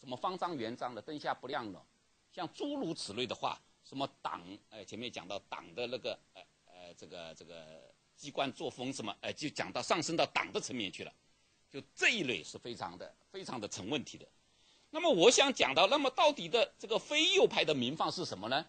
[0.00, 1.84] 什么方章圆章的灯下不亮了。
[2.32, 11.12] 像诸如此类的话，什么党，哎，前面讲到党的那个，呃，呃，这个这个机关作风什么，哎，就讲到上升到党的层面去了，
[11.70, 14.26] 就这一类是非常的非常的成问题的。
[14.90, 18.64] 那么我想讲到，那么到底的这个非右派的民放是什么呢？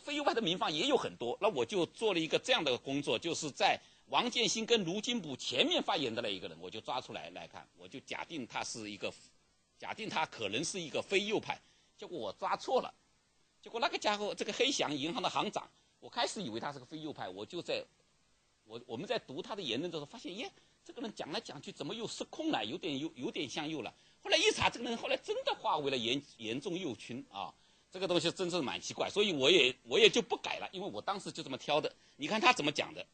[0.00, 1.36] 非右派的民放也有很多。
[1.40, 9.12] 那我就做了一个这样的工作，就是在王建新跟卢金卜前面发言的那一个人，我就抓出来来看，我就假定他是一个，
[9.78, 11.60] 假定他可能是一个非右派。
[11.96, 12.92] 结果我抓错了，
[13.62, 15.68] 结果那个家伙，这个黑祥银行的行长，
[16.00, 17.84] 我开始以为他是个非右派，我就在，
[18.64, 20.50] 我我们在读他的言论的时候，发现耶，
[20.84, 23.92] 这个人讲来讲去怎么又失控了，有点有有点像右了。
[24.22, 27.54] 后来一查，这个人后来真的化为了严严重右倾啊！
[27.90, 31.90] 这个东西真是蛮奇怪，所以我也我也就不改了，因为我当时就这么挑的。
[32.16, 33.06] 你看他怎么讲的，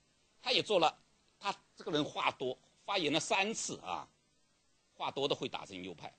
[0.43, 0.99] 他也做了，
[1.39, 4.09] 他这个人话多，发言了三次啊，
[4.97, 6.13] 话多的会打成右派。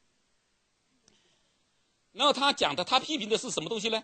[2.14, 4.02] 然后他讲的，他批评的是什么东西呢？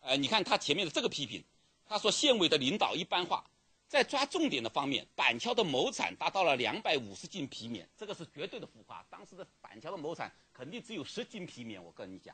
[0.00, 1.42] 呃，你看他前面的这个批评，
[1.86, 3.48] 他说县委的领导一般化。
[3.90, 9.04] 在抓重点的方面，板桥的亩产达到了两百五十斤皮棉，这个是绝对的浮夸。
[9.10, 12.32] 当时的板桥的亩产肯定只有十斤皮棉，我跟你讲，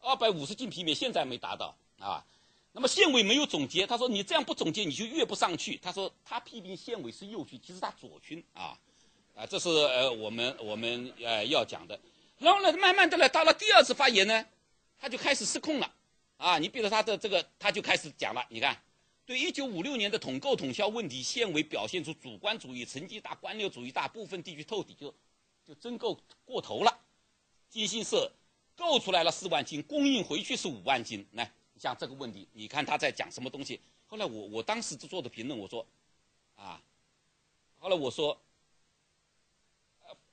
[0.00, 2.26] 二百五十斤皮棉现在没达到啊。
[2.72, 5.76] 那么县委没有总结，他说你这样不总结你就越不上去。
[5.76, 8.76] 他说他批评县委是右倾，其实他左倾啊
[9.36, 11.96] 啊，这是呃我们我们呃要讲的。
[12.38, 14.44] 然后呢，慢慢的呢，到了第二次发言呢，
[14.98, 15.94] 他就开始失控了
[16.38, 16.58] 啊。
[16.58, 18.76] 你比如他的这个，他就开始讲了，你看。
[19.26, 25.12] 对一九五六年的统购统销问题，县委表现出主观主义、成绩大、官僚主义大，部分地区透底就
[25.66, 26.98] 就真够过头了。
[27.68, 28.30] 金星社
[28.76, 31.26] 购出来了四万斤，供应回去是五万斤。
[31.32, 33.80] 来，像这个问题，你看他在讲什么东西？
[34.06, 35.84] 后来我我当时就做的评论，我说，
[36.54, 36.80] 啊，
[37.78, 38.40] 后来我说，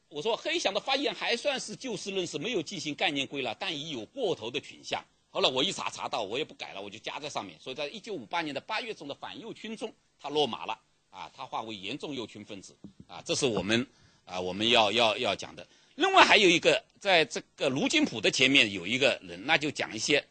[0.08, 5.04] 我说黑祥的发言还算是就事论事，没有进行概念归纳，但已有过头的倾向。
[5.34, 7.60] 后来我一查查到，我也不改了，我就加在上面。
[7.60, 13.84] 所以在一九五八年的八月中的反右群中，他落马了啊，他化为严重右倾分子啊，这是我们
[14.26, 15.68] 啊我们要要要讲的。
[15.96, 20.24] 另外还有一个，在这个卢金普的前面有一个人，那就讲一些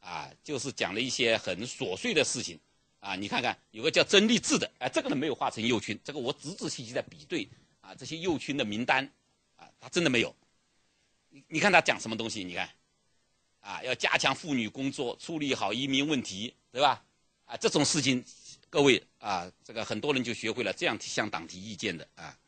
[0.00, 2.58] 啊，就是讲了一些很琐碎的事情
[2.98, 3.14] 啊。
[3.14, 7.46] 你看看有个叫曾立志的，哎，这个人没有化成右倾，这个我仔仔细细在比对
[7.82, 9.06] 啊这些右倾的名单
[9.56, 10.34] 啊，他真的没有。
[11.46, 12.42] 你看他讲什么东西？
[12.42, 12.66] 你看。
[13.66, 17.02] 啊，要加强妇女工作，处理好移民问题，对吧？
[17.46, 18.24] 啊，这种事情，
[18.70, 22.38] 各位啊，这个很多人就学会了这样向党提意见的啊。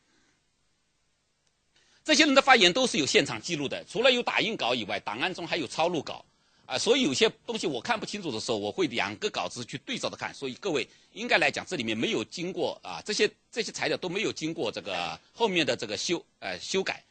[2.05, 6.25] 这些人的发言都是有现场记录的，除了有打印稿以外，档案中还有抄录稿
[6.67, 6.79] 啊。
[6.79, 10.33] 所以有些东西我看不清楚的时候，我会两个稿子去对照着看。
[10.33, 17.03] 所以各位应该来讲，这里面没有经过啊，这些这些材料都没有经过这个后面的这个修呃修改。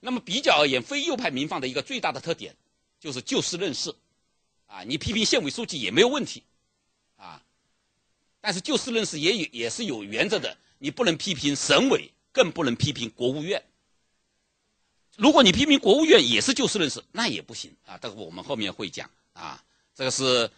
[0.00, 2.54] 那么比较而言，非右派民放的一个最大的特点。
[3.04, 3.94] 就是就事论事，
[4.66, 6.42] 啊，你批评县委书记也没有问题，
[7.18, 7.42] 啊，
[8.40, 13.62] 但是就事论事也也是有原则的，你不能批评省委，更不能批评国务院。
[15.18, 17.98] 如果你批评国务院也是就事论事，那也不行啊。
[18.00, 19.62] 这个我们后面会讲啊，
[19.94, 20.50] 这个是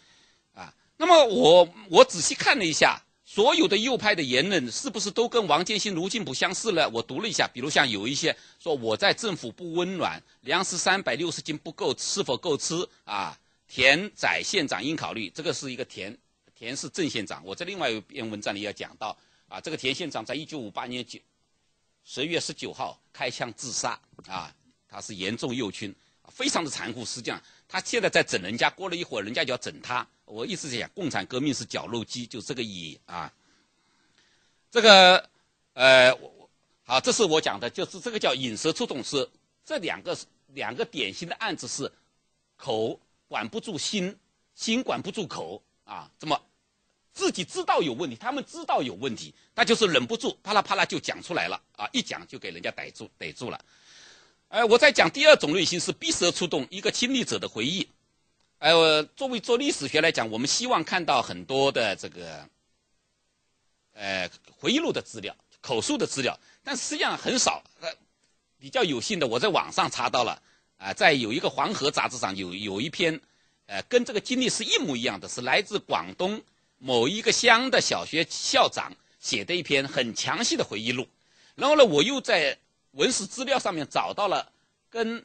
[0.54, 0.72] 啊。
[0.96, 3.02] 那么我我仔细看了一下。
[3.36, 6.88] 所有的右派的言论是不是都跟王建新、卢进普相似呢？
[6.88, 13.38] 我读了一下，比如像有一些说我在政府不温暖，粮食三百六十斤不够，是否够吃啊？
[13.68, 16.16] 田宰县长应考虑，这个是一个田，
[16.54, 17.44] 田是郑县长。
[17.44, 19.14] 我在另外一篇文章里要讲到
[19.48, 21.20] 啊，这个田县长在一九五八年九
[22.06, 24.50] 十月十九号开枪自杀啊，
[24.88, 25.94] 他是严重右倾，
[26.30, 27.04] 非常的残酷。
[27.04, 30.06] 实际上他现在在整人家，过了一会儿人家就要整他。
[30.24, 33.32] 我一直在讲，共产革命是绞肉机，就这个意义啊。
[34.70, 35.30] 这个，
[35.74, 36.12] 呃，
[36.84, 39.28] 好，这是我讲的，就是这个叫引蛇出洞，是
[39.64, 40.16] 这两个
[40.48, 41.90] 两个典型的案子是
[42.56, 44.16] 口管不住心，
[44.54, 46.10] 心管不住口啊。
[46.18, 46.40] 这么
[47.12, 51.88] 自己知道有问题，他们知道有问题，那就是忍不住，啪啦啪啦就讲出来了啊！
[51.92, 53.64] 一讲就给人家逮住逮住了。
[54.56, 57.86] 哎，我在讲第二种类型是逼蛇出洞，一个亲历者的回忆。
[58.58, 62.48] 呃，作为做历史学来讲，我们希望看到很多的这个，
[63.92, 67.62] 呃，回忆录的资料、口述的资料，但实际上很少。
[67.82, 67.90] 呃，
[68.58, 70.40] 比较有幸的，我在网上查到了，
[70.78, 73.20] 啊，在有一个黄河杂志上有有一篇，
[73.66, 76.40] 呃，跟这个经历是一模一样的，是来自广东
[76.78, 78.90] 某一个乡的小学校长
[79.20, 81.06] 写的一篇很详细的回忆录。
[81.56, 82.58] 然后呢，我又在
[82.96, 84.52] 文史资料上面找到了
[84.90, 85.24] 跟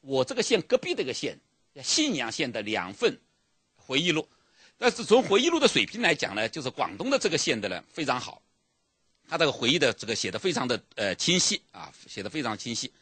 [0.00, 1.38] 我这个县隔壁的一个县。
[1.82, 3.18] 信阳县的两份
[3.76, 4.28] 回忆录，
[4.76, 8.42] 但是从回忆录的水平来讲呢，就是广东的这个县的呢非常好，
[9.26, 12.92] 他这个回忆的这个写的非常的呃清晰啊，写的非常清晰。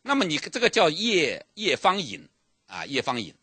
[0.00, 2.24] 那么你这个叫叶叶方颖
[2.68, 3.34] 啊，叶方颖，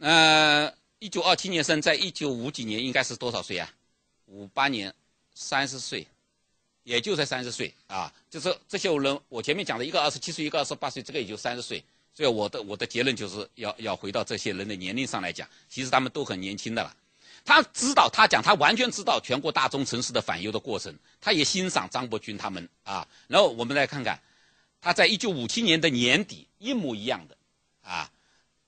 [0.00, 3.72] 呃，一九二七年生，在一九五几年应该是多少岁啊？
[4.26, 4.92] 五八年，
[5.34, 6.04] 三十岁，
[6.84, 8.12] 也就才三十岁啊。
[8.30, 11.82] 就是这些人，我前面讲的一个二十七岁，一个二十八岁，这个也就三十岁。
[12.14, 16.96] 所以我的我的结论就是要要回到这些人的年龄上来讲，其实他们都很年轻的了。
[17.44, 23.06] 他知道，他讲，他完全知道全国大中城市的反右的过程，他也欣赏张伯钧他们啊。
[23.26, 24.18] 然后我们来看看，
[24.80, 27.36] 他在一九五七年的年底，一模一样的
[27.82, 28.10] 啊。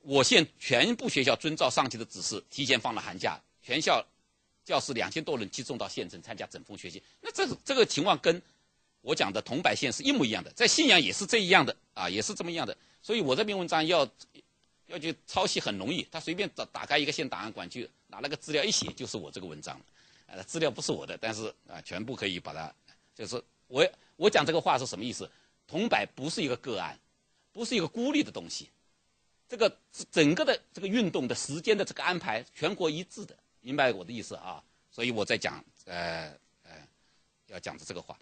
[0.02, 4.04] 我县全部学校遵照上级的指示，提前放了寒假，全校
[4.66, 7.00] 教师两千多人集中到县城参加整风学习。
[7.22, 8.42] 那这这个情况跟
[9.00, 12.76] 我讲的桐柏县是一模一样的，在信阳也是这一样的啊，也是这么样的。
[13.00, 14.06] 所以我这篇文章要
[14.88, 19.80] 要去抄袭很容易，他随便打打开一个县档案馆去拿那个资料一写就是我这个文章，
[20.26, 22.74] 呃，资料不是我的，但是啊，全部可以把它，
[23.14, 25.30] 就是我我讲这个话是什么意思？
[25.68, 26.98] 桐柏不是一个个案，
[27.52, 28.68] 不是一个孤立的东西，
[29.48, 29.72] 这个
[30.10, 34.62] 整个的这个运动的时间的这个安排全国一致的，明白我的意思啊？
[34.92, 36.70] 所以我在讲呃呃
[37.48, 38.16] 要讲的这个话。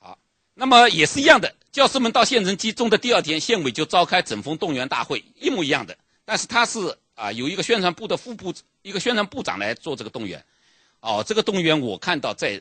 [0.00, 0.18] 好
[0.52, 5.96] 那么也是一样的，教师们到县城集中的第二天，县委就召开整风动员大会，一模一样的。
[6.24, 10.44] 但是他是啊，有一个宣传部的副部，一个宣传部长来做这个动员。
[10.98, 12.60] 哦，这个动员我看到在，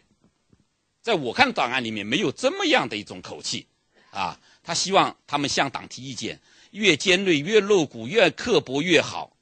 [1.02, 3.66] 在我看档案里面没有这么样的一种口气，
[4.12, 9.36] 啊，他希望他们向党提意见，越尖锐越露骨越刻薄越好，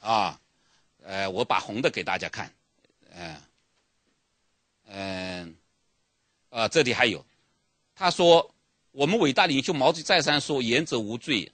[0.00, 0.40] 啊，
[1.04, 2.52] 呃，我把红的给大家看，
[3.10, 3.36] 嗯，
[4.86, 5.56] 嗯，
[6.50, 7.24] 啊，这里还有。
[7.94, 8.54] 他说
[8.92, 11.50] ：“我们伟大领袖毛主席再三说‘言者无罪’，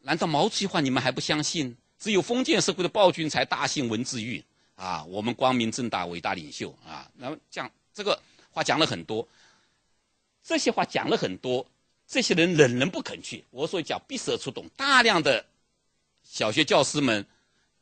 [0.00, 1.76] 难道毛主席话你们还不相信？
[1.98, 4.44] 只有封建社会的暴君才大信文字狱
[4.74, 5.02] 啊！
[5.04, 7.10] 我们光明正大伟大领袖啊！
[7.16, 8.20] 那么讲这个
[8.50, 9.26] 话讲了很多，
[10.42, 11.66] 这些话讲了很多，
[12.06, 13.42] 这些人忍人不肯去。
[13.50, 15.42] 我所以讲闭塞出动，大量的
[16.22, 17.24] 小学教师们，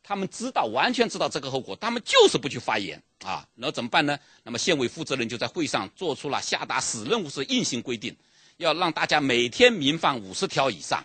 [0.02, 4.18] 他们知道完全知道这个后果，他们就是不去发言。”啊，然后怎么办呢？
[4.42, 8.16] 那么县委负责人就在会上做出了下达死任务是硬性规定，
[8.56, 11.04] 要让大家每天民放五十条以上。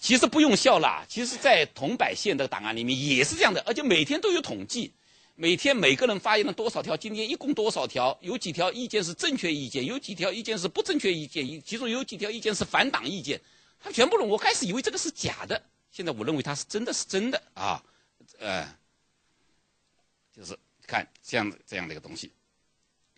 [0.00, 4.92] 其实不用笑了，其实，在桐柏县的档案里面也是这样的，而且每天都有统计，
[5.36, 13.40] 每天每个人发言了多少条，今天一共多少条，有几条意见是正确意见，有几条意见是不正确意见，其中有几条意见是反党意见，
[13.78, 14.26] 他全部认。
[14.26, 17.80] 我开始以为这个是假的，现在我认为它是真的是真的啊，
[18.40, 18.66] 呃，
[20.34, 20.58] 就是。
[20.84, 22.30] 看这样这样的一个东西，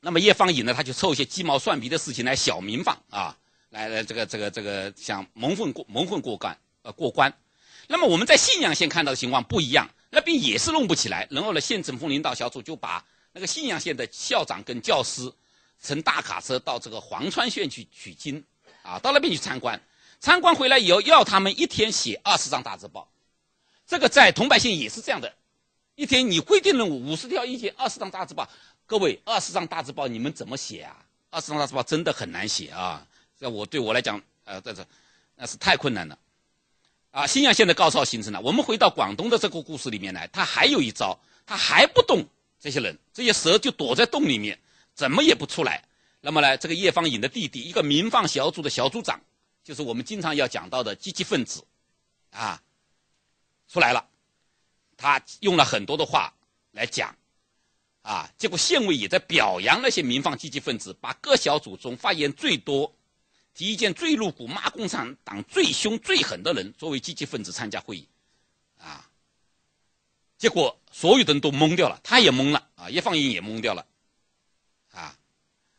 [0.00, 3.36] 那么叶方颖呢，他就凑一些鸡毛蒜皮的事情来小民放啊，
[3.70, 7.32] 来来这个这个这个想蒙混过蒙混过关呃过关。
[7.88, 11.26] 那么我们在信阳县看到的情况不一样，那边也是弄不起来。
[11.30, 15.32] 然后呢，县政府领导小组就把那个信阳县的校长跟教师
[15.82, 18.44] 乘大卡车到这个黄川县去取经
[18.82, 19.80] 啊，到那边去参观。
[20.24, 23.06] 参观回来以后，要他们一天写二十张大字报。
[23.86, 25.30] 这个在桐柏县也是这样的。
[25.96, 28.48] 一天你规定任务五十条意见二十张大字报，
[28.86, 30.96] 各位二十张大字报你们怎么写啊？
[31.28, 33.06] 二十张大字报真的很难写啊！
[33.38, 34.82] 这我对我来讲，呃，这是
[35.36, 36.18] 那是太困难了。
[37.10, 38.40] 啊，新阳县的高超形成了。
[38.40, 42.24] 我们回到广东的这个故事里面来，他还有一招，他还不动
[42.58, 44.58] 这些人，这些蛇就躲在洞里面，
[44.94, 45.84] 怎么也不出来。
[46.22, 49.20] 那么呢，这个叶方颖的弟弟，一个民放小组的小组长，
[49.64, 51.64] 就是我们经常要讲到的积极分子，
[52.30, 52.62] 啊，
[53.66, 54.06] 出来了。
[54.96, 56.32] 他用了很多的话
[56.72, 57.16] 来讲，
[58.02, 62.94] 啊，结果县委也在表扬那些民放积极分子，把各小组中发言最多、
[63.54, 68.06] 提意见最露骨、骂共产党最凶最狠的人作为积极分子参加会议，
[68.78, 69.10] 啊，
[70.36, 73.86] 结果所有的人都懵掉了，他也懵了，啊，叶放颖也懵掉了，
[74.92, 75.16] 啊，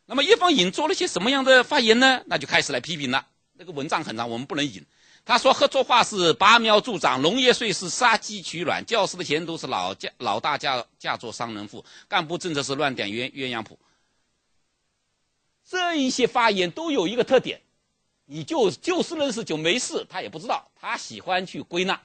[0.04, 2.22] 那么叶放颖做了些什么样的发言呢？
[2.26, 3.28] 那就开始来批评了。
[3.58, 4.84] 那个文章很长，我们不能引。
[5.24, 13.78] 他说：“合作化是拔苗助长，农业税是杀鸡取卵，教师的前途是老家老大嫁嫁作商人妇，干部政策是乱点鸳鸳鸯谱。”
[15.68, 17.60] 这一些发言都有一个特点，
[18.26, 22.00] 你就就事论事就没事，他也不知道，他喜欢去归纳，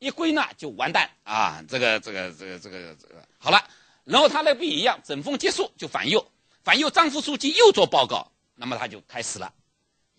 [0.00, 1.62] 一归纳就完蛋啊！
[1.68, 3.64] 这个这个这个这个这个好了，
[4.02, 6.26] 然后他那不一样，整风结束就反右，
[6.64, 9.52] 反右张副书记又做报告，那么他就开始了。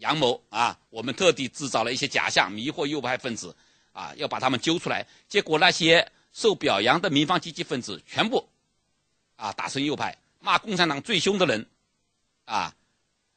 [0.03, 0.77] 阳谋啊！
[0.89, 3.55] 我们特地制造了一些假象，迷惑右派分子，
[3.93, 5.07] 啊，要把他们揪出来。
[5.29, 8.45] 结果那些受表扬的民方积极分子全部，
[9.37, 11.65] 啊，打成右派，骂共产党最凶的人，
[12.43, 12.75] 啊，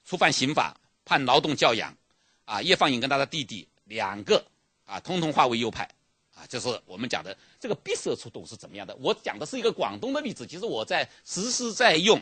[0.04, 1.96] 触犯刑法，判劳动教养，
[2.44, 4.44] 啊，叶放颖跟他的弟弟两个，
[4.86, 5.88] 啊，通通化为右派，
[6.34, 8.92] 啊，这是我们讲的这个闭塞出动是怎么样的？
[8.96, 12.20] 我讲的是一个广东的例子，其实我在实时在用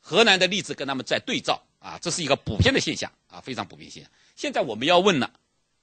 [0.00, 1.62] 河南的例子跟他们在对照。
[1.78, 4.10] 啊，这是一个普遍的现象啊，非常普遍现象。
[4.34, 5.30] 现在我们要问了，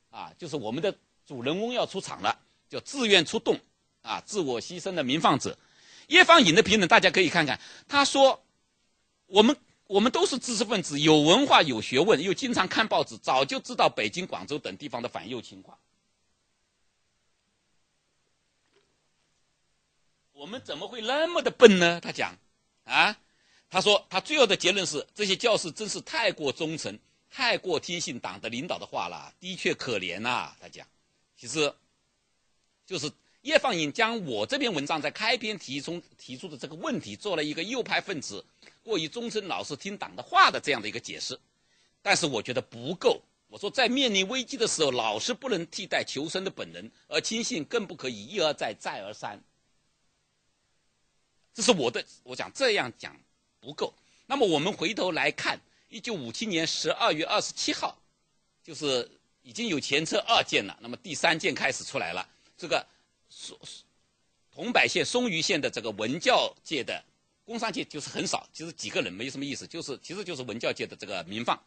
[0.09, 2.39] 啊，就是我们的主人翁要出场了，
[2.69, 3.59] 叫自愿出动
[4.01, 5.57] 啊，自我牺牲的民放者。
[6.07, 8.43] 叶方颖的评论大家可以看看，他说
[9.27, 9.55] 我们
[9.87, 15.77] 我们都是知识分子，有文化有学问，又经常看报纸，早就知道北京、广州等地方的反右情况。
[20.33, 22.01] 我们怎么会那么的笨呢？
[22.01, 22.37] 他讲，
[22.83, 23.17] 啊，
[23.73, 26.95] 他说他最后的结论是，这些教师真是太过忠诚，
[27.31, 30.55] 太过听信党的领导的话了，的确可怜呐。
[30.61, 30.85] 他讲，
[31.35, 31.73] 其实，
[32.85, 33.11] 就是
[33.41, 38.45] 叶放影将我这篇文章在开篇提出提出的这个问题，做了一个右派分子
[38.83, 41.39] 过于忠诚老是听党的话的这样的一个解释，
[42.03, 43.19] 但是我觉得不够。
[43.47, 49.43] 我说，在面临危机的时候，老师不能替代求生的本能，而亲信更不可以一而再，再而三。
[51.55, 53.17] 这是我的，我讲这样讲
[53.63, 53.93] 不够。
[54.25, 55.57] 那么我们回头来看，
[55.87, 57.97] 一九五七年十二月二十七号，
[58.61, 59.09] 就是
[59.41, 60.77] 已经有前车二件了。
[60.81, 62.27] 那么第三件开始出来了。
[62.57, 62.85] 这个
[63.29, 63.57] 松
[64.53, 67.03] 桐柏县、松榆县的这个文教界的
[67.43, 71.59] 工商界就是很少，其实几个人没什么意思，就是其实就是文教界的这个民放，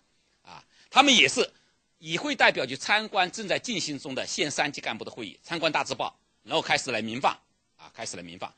[0.43, 1.51] 啊，他们也是
[1.99, 7.33] 以会代表去参观正在进行中的县三级干部的会议，参观大字报，然后开始来民放，
[7.77, 8.53] 啊，开始来民放。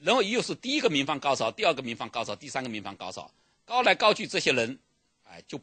[0.00, 3.30] 然后又是第一个民放高潮，第二个民放高潮，第三个民放高潮，
[3.64, 4.78] 高来高去，这些人，
[5.24, 5.58] 哎，就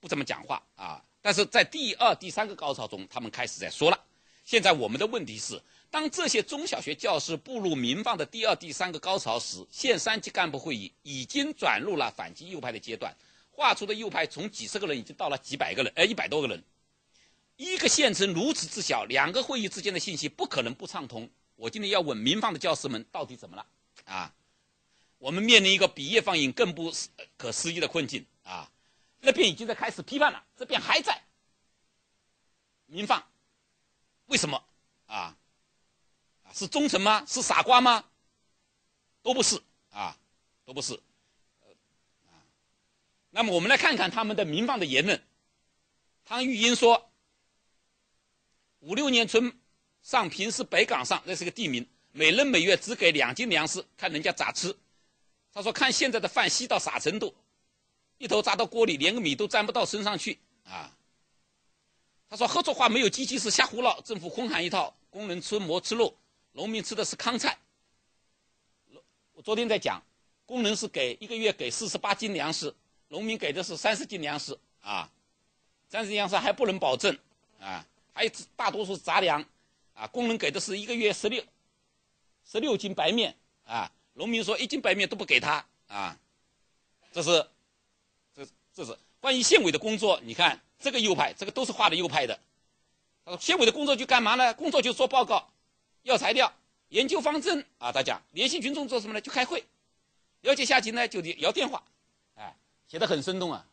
[0.00, 1.02] 不怎么讲话啊。
[1.22, 3.98] 但是在第二、第三个高潮中，他们开始在说了。
[4.44, 5.58] 现在我们的问题是，
[5.90, 13.16] 当这些中小学教师步入民放的第二、第三个高潮时，县三级干部会议已经转入了反击右派的阶段，
[13.50, 16.62] 画出的右派从几十个人已经到了几百个人，哎，一百多个人。
[17.56, 21.30] 一个县城如此之小，两个会议之间的信息不可能不畅通。
[21.56, 23.66] 我今天要问民放的教师们，到底怎么了？
[24.04, 24.34] 啊，
[25.18, 26.92] 我们面临一个比叶放映更不
[27.36, 28.70] 可思议的困境啊！
[29.20, 31.22] 那边已经在开始批判了，这边还在
[32.86, 33.26] 民放，
[34.26, 34.62] 为什么
[35.06, 35.36] 啊？
[36.52, 37.24] 是忠诚吗？
[37.26, 38.04] 是傻瓜吗？
[39.22, 40.16] 都不是啊，
[40.64, 41.00] 都不是。
[43.30, 45.20] 那么我们来看看他们的民放的言论。
[46.24, 47.10] 汤玉英说
[48.78, 49.58] ：“五六年春
[50.04, 51.84] 上平时北岗上，那是个地名。”
[52.16, 54.72] 每人每月只给两斤粮食，看人家咋吃。
[55.52, 57.34] 他说：“看现在的饭稀到啥程度，
[58.18, 60.96] 一头扎到锅里，连个米都沾不到身上去啊。”
[62.30, 66.16] 他说：“合作化没有机器是瞎胡闹，政府空喊一套，工人吃馍吃肉，
[66.52, 67.58] 农民吃的是糠菜。”
[69.34, 70.00] 我昨天在讲，
[70.46, 72.72] 工人是给一个月给四十八斤粮食，
[73.08, 75.10] 农民给的是三十斤粮食啊，
[75.88, 77.18] 三十斤粮食还不能保证
[77.58, 79.44] 啊，还有大多数杂粮
[79.94, 81.42] 啊，工人给的是一个月十六。
[82.46, 83.34] 十六斤白面
[83.64, 86.14] 啊，农民说一斤白面都不给他啊，
[87.10, 87.48] 这是，
[88.36, 90.20] 这这是关于县委的工作。
[90.22, 92.38] 你看这个右派，这个都是画的右派的。
[93.24, 94.52] 他说县委的工作就干嘛呢？
[94.52, 95.50] 工作就做报告，
[96.02, 96.52] 要材料，
[96.90, 97.90] 研究方针啊。
[97.90, 99.20] 他讲联系群众做什么呢？
[99.22, 99.64] 就开会，
[100.42, 101.82] 了解下级呢就得摇电话，
[102.34, 102.54] 哎，
[102.86, 103.66] 写的很生动啊，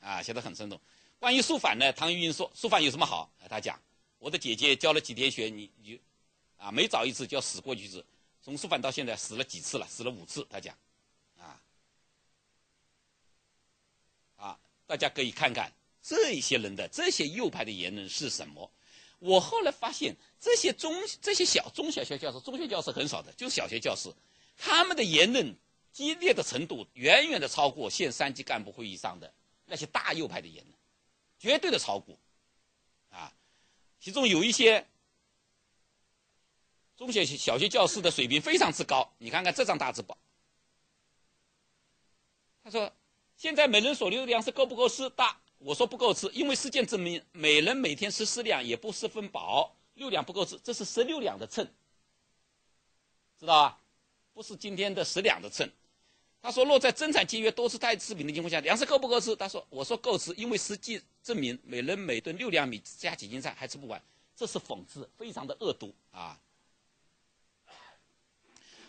[0.00, 0.80] 啊，写的很生动。
[1.18, 3.30] 关于肃反呢，唐玉英说肃反有什么好？
[3.46, 3.78] 他讲
[4.26, 6.00] 我的姐姐教了几天学，你你。
[6.56, 8.04] 啊，每找一次就要死过去一次，
[8.42, 9.86] 从师范到现在死了几次了？
[9.86, 10.44] 死了五次。
[10.50, 10.76] 他讲，
[11.38, 11.62] 啊，
[14.34, 15.72] 啊，大家可以看看
[16.02, 18.68] 这些人的这些右派的言论是什么。
[19.20, 24.12] 我后来发现，这些中这些小中小学教师、中学教师很少的，就是小学教师，
[24.58, 25.54] 他们的言论
[25.92, 29.32] 激烈的程度远远的超过县三级干部会议上的
[29.66, 30.74] 那些大右派的言论，
[31.38, 32.18] 绝对的超过。
[34.06, 34.86] 其中有一些。
[36.96, 40.16] 中学小学教师的水平非常之高，你看看这张大字报。
[42.62, 42.92] 他说
[43.36, 45.10] ：“现在每人所留的粮食够不够吃？
[45.10, 51.66] 大，我说不够吃，因为实践证明，每人每天吃四两也不十分饱，六两不够吃，这是十六两的秤，
[53.36, 53.80] 知道吧？
[54.32, 55.68] 不是今天的十两的秤。”
[56.46, 64.00] 他说：“若在增产节约、多吃太次品的情况下，粮食够不够吃？”他说：“我说够吃，因为实际证明，每人每顿六两米加几斤菜还吃不完，
[64.36, 66.38] 这是讽刺，非常的恶毒啊。”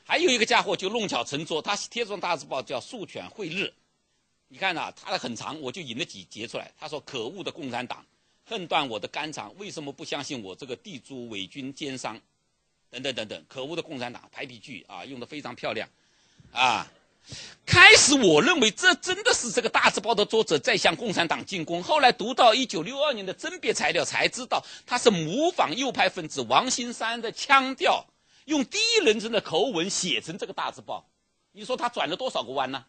[0.06, 3.64] 还有一个家伙就弄巧成拙，他贴这张大字报叫《树犬会日》，
[4.50, 6.72] 你看呐，他的很长，我就引了几节出来。
[6.78, 8.06] 他说：“可恶的共产党，
[8.46, 12.22] 恨断我的肝肠，为什么不相信我这个地主伪军奸商？
[12.92, 15.90] 等等等等，可恶的共产党，排比句啊，用的非常漂亮，
[16.52, 16.88] 啊。
[17.66, 28.06] 开始我认为这真的是这个大字报的作者在向共产党进攻，后来读到一九六二年的甄别材料，才知道他是模仿右派分子王新山的腔调。”
[28.46, 31.06] 用第一人称的口吻写成这个大字报，
[31.52, 32.86] 你说他转了多少个弯呢？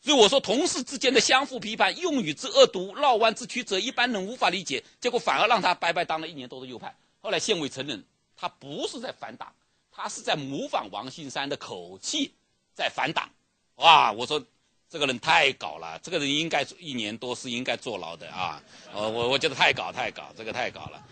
[0.00, 6.94] 所以我说，同事之间的相互批判，用语之恶毒，绕弯之曲折，一般人无法理解，结果反而让他白白当了一年多的右派。
[7.20, 8.04] 后来县委承认，
[8.36, 9.54] 他不是在反党，
[9.96, 12.34] 他是在模仿王信山的口气
[12.74, 13.30] 在反党，
[13.76, 14.10] 哇！
[14.10, 14.44] 我说
[14.90, 18.60] 这个人太搞了，这个人应该一年多是应该坐牢的啊！
[18.92, 21.06] 呃，我我觉得太搞太搞，这个太搞了。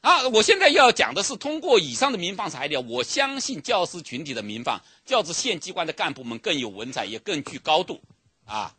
[0.00, 8.00] 啊，我现在要讲的是，通过以上的民放材料，我相信教师群体的民放，教职县机关的干部们更有文采，也更具高度
[8.46, 8.74] 啊。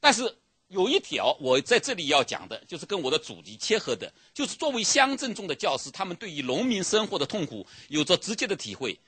[0.00, 0.36] 但是
[0.68, 8.98] 有一条，我在这里要讲的，就是跟我的主题切合的，就是作为乡镇中的教师，他们对于农民生活的痛苦有着直接的体会。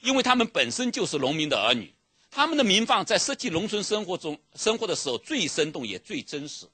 [0.00, 1.92] 因为他们本身就是农民的儿女，
[2.30, 6.66] 他们的民放在涉及农村生活中生活的时候最生动也最真实。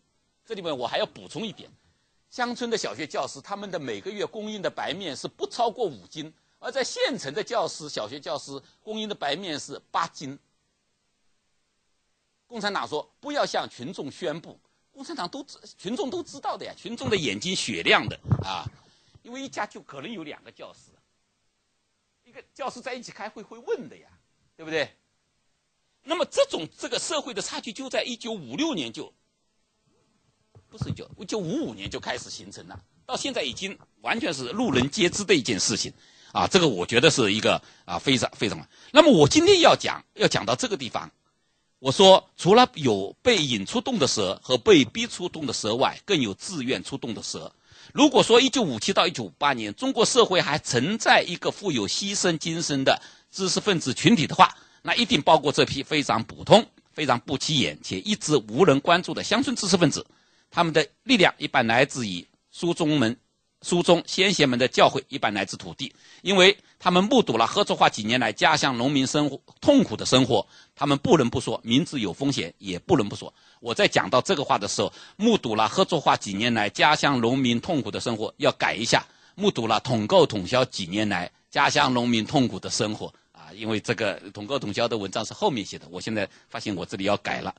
[0.45, 1.71] 这里面我还要补充一点：
[2.31, 10.37] 乡村的小学教师，他们的每个月供应的白面是不超过五斤，而在县城的教师、小学教师供应的白面是八斤。
[12.53, 18.69] 共产党说不要向群众宣布，共产党都知，群众都知道的呀，群众的眼睛雪亮的啊，
[19.23, 20.91] 因为一家就可能有两个教师。
[22.25, 24.07] 一个教师在一起开会会问的呀，
[24.55, 24.95] 对不对？
[26.03, 29.11] 那么这种这个社会的差距就在一九五六年就，
[30.69, 35.91] 不是九一九五五年就开始形成了，到现在已经完全是路人皆知的一件事情
[36.33, 36.47] 啊！
[36.47, 38.69] 这个我觉得是一个啊非常非常。
[38.93, 41.11] 那么我今天要讲要讲到这个地方，
[41.83, 47.53] 我说除了有被引出洞的蛇和被逼出洞的蛇外，更有自愿出洞的蛇。
[47.93, 53.03] 如果说一九五七到一九五八年中国社会还存在一个富有牺牲精神的
[53.33, 60.07] 知识分子群体的话，那一定包括这批非常普通、非常不起眼且一直无人关注的乡村知识分子。
[60.53, 63.17] 他们的力量一般来自于书中门、
[63.63, 73.33] 书中先贤们的教诲，一般来自土地，因为他们目睹了合作化几年来家乡农民生活痛苦的生活，他们不能不说明知有风险，也不能不说。
[73.61, 79.07] 我在讲到这个话的时候，目睹了合作化几年来家乡农民痛苦的生活，要改一下。
[79.35, 87.55] 目睹了统购统销几年来家乡农民痛苦的生活啊，因为这个统购统销的文章是后面写的，我现在发现我这里要改了。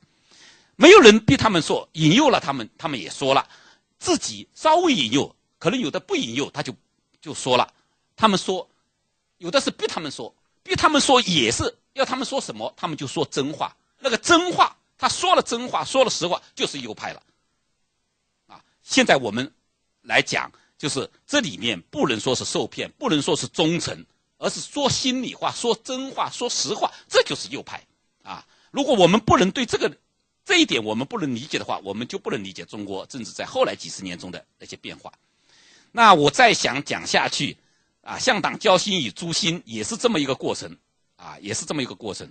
[0.75, 3.47] 没有人逼他们说，引诱了他们，他们也说了，
[3.99, 6.73] 自己稍微引诱，可能有的不引诱，他就
[7.21, 7.71] 就说了。
[8.15, 8.67] 他们说，
[9.37, 14.75] 有的是逼他们说，逼他们说也是 要他们说什么，他们就说真话，那个真话。
[14.95, 17.21] 他说了真话，说了实话，就是右派了。
[18.47, 19.51] 啊，现在我们
[20.03, 24.05] 来讲，就是这里面不能说是受骗，不能说是忠诚，
[24.37, 27.85] 而是说心里话，说真话，说实话，这就是右派。
[28.21, 29.93] 啊，如果我们不能对这个
[30.45, 35.11] 这一点我们不能理解的话，我们就不能理解中国政治在后来几十年中的那些变化。
[35.91, 37.57] 那我再想讲下去，
[38.01, 40.77] 啊，向党交心与诛心也是这么一个过程，
[41.23, 42.29] 啊，也是这么一个过程。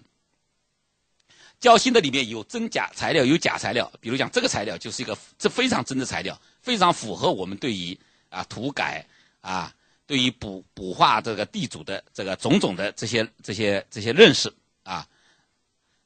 [1.59, 3.91] 交心的里面有真假材料，有假材料。
[4.01, 9.07] 比如讲，这个材料就是一个这非常真的材料，非常符合我们对于啊土改
[9.41, 9.73] 啊，
[10.07, 15.09] 对于补补画这个地主的这个种种的这些这些这些认识啊。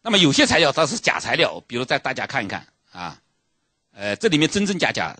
[0.03, 3.21] 那么有些材料它是假材料，比如在大家看一看啊，
[3.93, 5.17] 呃，这里面真真假假，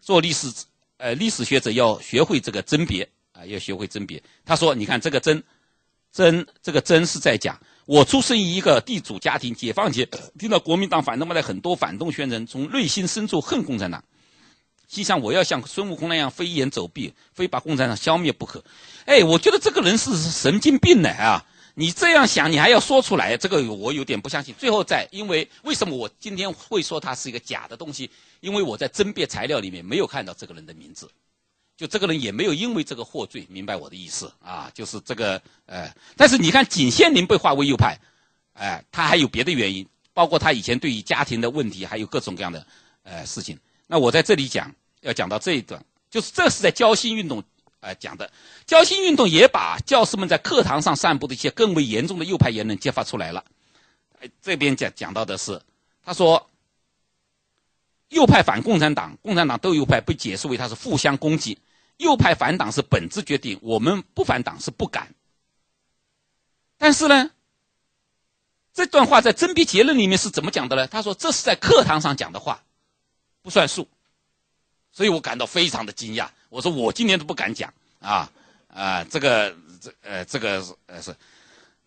[0.00, 0.52] 做历史
[0.98, 4.22] 呃历史学者要学会这个甄别啊，要学会甄别。
[4.44, 5.42] 他说，你看这个真
[6.12, 7.58] 真这个真是在讲。
[7.86, 10.08] 我出生于一个地主家庭，解放前
[10.38, 14.04] 听到国民党反动派的很多反动宣传，从内心深处恨共产党，
[14.86, 18.62] 心想我要像孙悟空那样飞檐走壁，非把共产党消灭不可。
[19.06, 21.44] 哎，我觉得这个人是神经病呢啊！
[21.74, 24.54] 你这样想，你还要说出来，这个我有点不相信。
[24.56, 28.10] 最后在，因为为什么我今天会说他是一个假的东西？
[28.40, 31.10] 因为我在甄别材料里面没有看到这个人的名字。
[31.80, 34.70] 就这个人也没有因为这个获罪，明白我的意思啊？
[34.74, 37.98] 就是这个，呃，但是你看景宪林被划为右派，
[38.52, 42.66] 哎，他还有别的原因，包括他以前对于家庭的问题，还有各种各样的
[43.02, 43.58] 呃事情。
[43.86, 44.70] 那我在这里讲，
[45.00, 47.42] 要讲到这一段，就是这是在交心运动
[47.80, 48.30] 呃讲的，
[48.66, 53.42] 交心运动也把教师们在课堂上散布的一些更为严重的右派言论揭发出来了。
[54.42, 55.58] 这边讲讲到的是，
[56.04, 56.46] 他说。
[58.10, 61.56] 右派反共产党，共产党斗右派被解释为他是互相攻击。
[62.00, 65.14] 右派反党是本质决定，我们不反党是不敢。
[66.78, 67.30] 但是呢，
[68.72, 70.86] 这段话在甄别结论里面是怎么讲的呢？
[70.86, 72.62] 他说这是在课堂上讲的话，
[73.42, 73.86] 不算数。
[74.92, 76.28] 所以我感到非常的惊讶。
[76.48, 78.28] 我说我今年都不敢讲啊
[78.66, 81.14] 啊，这个这呃这个呃是。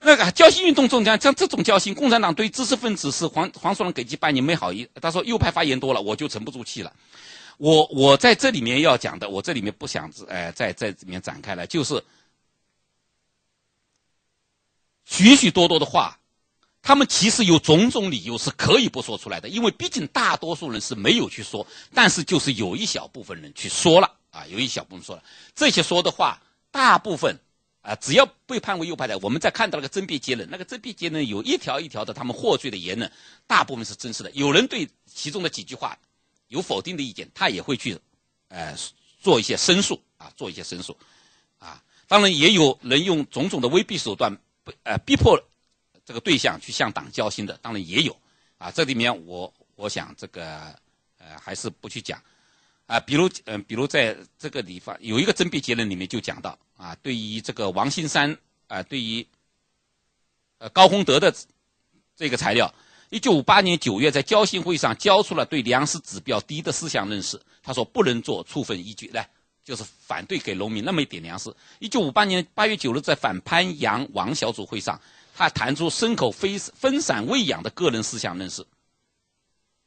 [0.05, 4.85] 那个交心运动中，像像这种交心，共产党对知识分子是黄黄树人给其百年没好意。
[5.01, 6.93] 他说右派发言多了，我就沉不住气了。
[7.57, 12.03] 我我在这里面要讲的，我这里面不想哎在在里面展开了，就是
[15.05, 16.19] 许许多多的话，
[16.81, 25.23] 他们其实有种种理由是可以不说出来的，因为毕竟大多数人是没有去说，但是就是有一小部分人去说了啊，有一小部分说了
[25.55, 26.41] 这些说的话，
[26.71, 27.39] 大部分
[27.81, 33.11] 啊，只要被判为右派的，我们再看到那个甄别结论，那个甄别结论有一条一条的他们获罪的言论，
[33.45, 34.31] 大部分是真实的。
[34.31, 35.97] 有人对其中的几句话
[36.53, 37.99] 有否定的意见，他也会去，
[38.47, 38.77] 呃，
[39.19, 40.95] 做一些申诉啊，做一些申诉，
[41.57, 44.31] 啊，当然也有人用种种的威逼手段，
[44.83, 45.35] 呃，逼迫
[46.05, 48.15] 这个对象去向党交心的，当然也有，
[48.59, 50.45] 啊，这里面我我想这个
[51.17, 52.21] 呃还是不去讲。
[52.85, 58.37] 啊，比如，嗯，比如在这个地方有一个甄别结论里面就讲到，啊，对于这个王新山，
[58.67, 59.25] 啊，对于，
[60.59, 61.33] 呃，高洪德的
[62.15, 62.71] 这个材料，
[63.13, 69.29] 一九五八年九月在交信会上交出了对粮食指标低的思想认识，他说不能做处分依据，来，
[69.63, 71.55] 就是反对给农民那么一点粮食。
[71.77, 74.99] 一九五八年八月九日在反潘杨王小组会上，
[75.35, 78.65] 他谈出牲口分分散喂养的个人思想认识。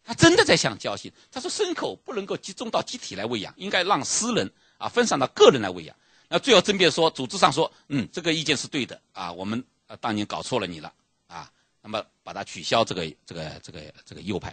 [0.05, 1.11] 他真的在向交信。
[1.33, 4.49] 他说：“牲口不能够集中到集体来喂养，应该让私人
[4.79, 5.97] 啊分散到个人来喂养。”
[6.31, 10.93] 那最后争辩说，组织上说：“嗯，这个意见是对的啊，我们呃当年搞错了你了
[11.27, 11.51] 啊。”
[11.87, 14.53] 那么把它取消这个这个这个这个右派，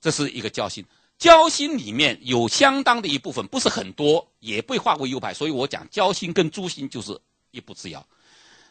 [0.00, 0.84] 这是一个交心。
[1.18, 5.34] 交心里面有相当的一部分，不是很多，也被划为右派。
[5.34, 7.20] 所以我讲交心跟诛心就是
[7.50, 8.06] 一步之遥。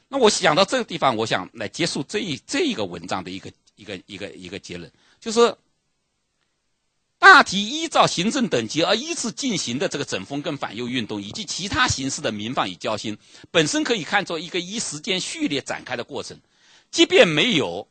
[0.07, 5.53] 那我想到这个地方，我想来结束这一这一个文章的一个一个一个一个结论，就是。
[7.17, 13.17] 大体依照行政等级而依次进行的这个整风跟反右运动，以及其他形式的民放与交心，
[13.49, 16.37] 本身可以看作一个依时间序列展开的过程。
[16.95, 17.89] 即便没有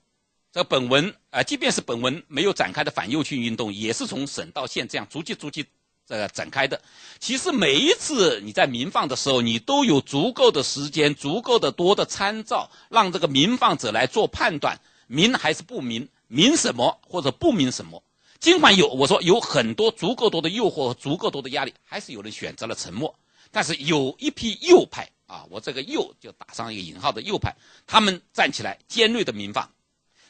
[0.50, 5.66] 这本文啊，即便是本文没有展开的反右倾运动，也是从省到县这样逐级逐级
[6.06, 6.80] 这个展开的。
[7.20, 18.02] 其实每一次你在民放的时候，你都有足够的时间、足够的多的参照，让这个民放者来做判断：民还是不民，民什么或者不民什么。
[18.40, 23.14] 尽管有我说有很多足够多的诱惑和足够多的压力，还是有人选择了沉默。
[23.50, 27.52] 但是有一批右派啊，我这个右就打上一个引号的右派，
[27.86, 29.68] 他们站起来尖锐的民放，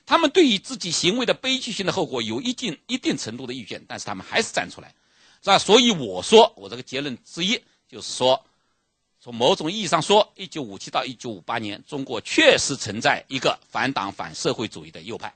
[0.07, 4.94] 他们对于自己行为的悲剧性的后果有一定一定程度的预见，但是他们还是站出来，
[5.42, 5.59] 是吧？
[5.59, 8.42] 所以我说我这个结论之一就是说，
[9.20, 15.34] 从某种意义上说，一九五七到一九五八年，中国确实存在一个反党反社会主义的右派，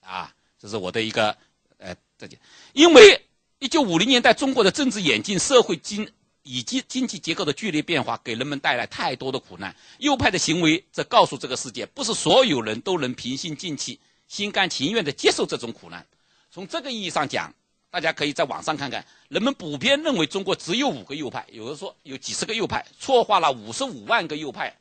[0.00, 1.36] 啊，这是我的一个。
[1.78, 2.40] 呃，这点，
[2.72, 3.22] 因为
[3.58, 6.10] 一九五零年代中国的政治演进、社会经
[6.46, 9.74] 以及经济结构的剧烈变化，给人们带来太多的苦难。
[9.98, 16.06] 右派的行为则告诉这个世界，不是所有人都能平心静气、心甘情愿地接受这种苦难。
[16.50, 17.52] 从这个意义上讲，
[17.90, 24.76] 大家可以在网上看看，人们普遍认为中国只有五个右派，有的说有几十个右派，错划了五十五万个右派，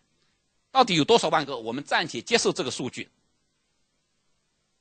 [0.71, 1.57] 到底有多少万个？
[1.57, 3.09] 我们暂且接受这个数据，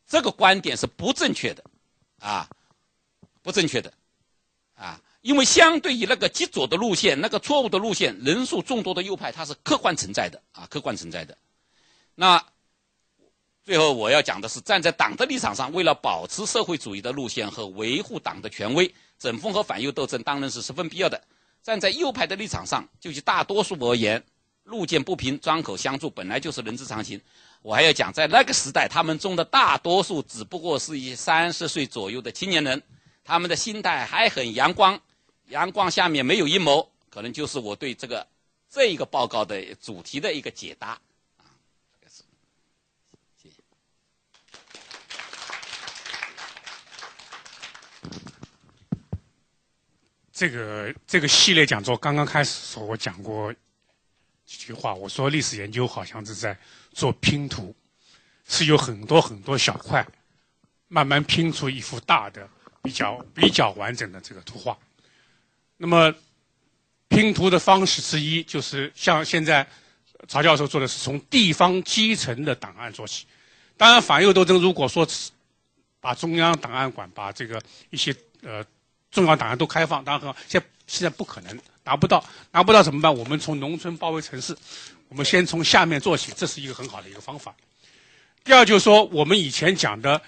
[0.06, 1.64] 这个观点是不正确的。
[2.20, 2.48] 啊，
[3.42, 3.92] 不正确的，
[4.76, 11.34] 啊，因为相对于那个极左的路线，那个错误的路线，人数众多的右派，它是客观存在的，啊，客观存在的。
[12.14, 12.44] 那
[13.64, 21.18] 最后我要讲的是，站在党的立场上，为了保持社会主义的路线和维护党的权威，整风和反右斗争当然是十分必要的。
[21.62, 24.22] 站在右派的立场上，就其大多数而言，
[24.64, 27.18] 路见不平，张口相助，本来就是人之常情。
[27.62, 32.82] 我还要讲，在那个时代，他们中的大多数只不过是一三十岁左右的青年人，
[33.24, 35.00] 他们的心态还很阳光，
[35.48, 38.26] 阳光下面没有阴谋，可能就是我对这个
[38.70, 41.00] 这一个报告的主题的一个解答。
[50.32, 53.52] 这个，这个系列讲座刚刚开始的时候，我讲过
[54.44, 56.58] 几句话，我说历史研究好像是在。
[56.94, 57.74] 做拼图，
[58.46, 60.06] 是有很多很多小块，
[60.86, 62.48] 慢慢拼出一幅大的、
[62.84, 64.78] 比较比较完整的这个图画。
[65.76, 66.14] 那么，
[67.08, 69.66] 拼图的方式之一就是像现在
[70.28, 73.26] 曹教授做的是从地方基层的档案做起。
[73.76, 75.06] 当然，反右斗争如果说
[76.00, 77.60] 把中央档案馆、把这个
[77.90, 78.64] 一些呃
[79.10, 80.36] 重要档案都开放，当然很好。
[80.48, 83.14] 现现在不可能达不到，达不到怎么办？
[83.14, 84.56] 我们从农村包围城市。
[85.08, 87.54] 我们先从下面做起，这是一个很好的一个方法。
[88.42, 90.20] 第二就是说，我们以前讲的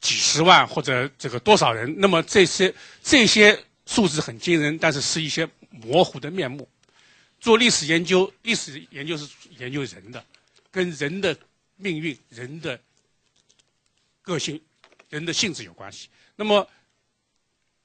[0.00, 2.72] 几十万或者这个多少人，那么这些
[3.02, 3.58] 这些
[3.90, 6.68] 数字很惊人，但是是一些模糊的面目。
[7.40, 9.28] 做历史研究，历史研究是
[9.58, 10.24] 研究人的，
[10.70, 11.36] 跟人的
[11.74, 12.80] 命运、人的
[14.22, 14.62] 个性、
[15.08, 16.08] 人的性质有关系。
[16.36, 16.64] 那么，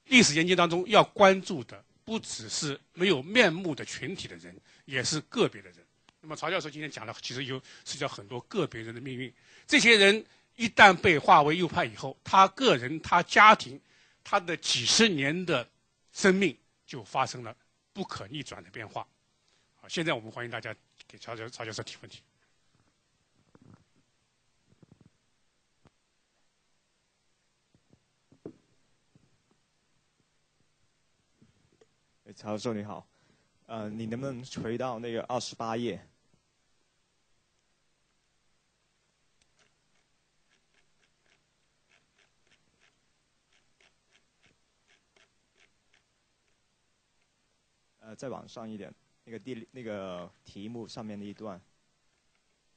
[0.05, 5.79] 历史研究当中要关注的，不只是没有面目的群体的人，也是个别的人。
[6.21, 9.33] 那么曹教授今天讲了，其实有涉及到很多个别人的命运。
[9.65, 10.23] 这些人
[10.55, 13.81] 一旦被划为右派以后，他个人、他家庭、
[14.23, 15.67] 他的几十年的
[16.15, 17.53] 生命就发生了
[17.91, 19.05] 不可逆转的变化。
[19.75, 20.73] 好，现在我们欢迎大家
[21.05, 22.23] 给曹教曹教授提问题。
[32.33, 33.05] 曹教授你好，
[33.65, 36.01] 呃，你能不能回到那个二十八页？
[48.05, 48.93] 呃，再往上一点，
[49.23, 51.59] 那个第那个题目上面的一段，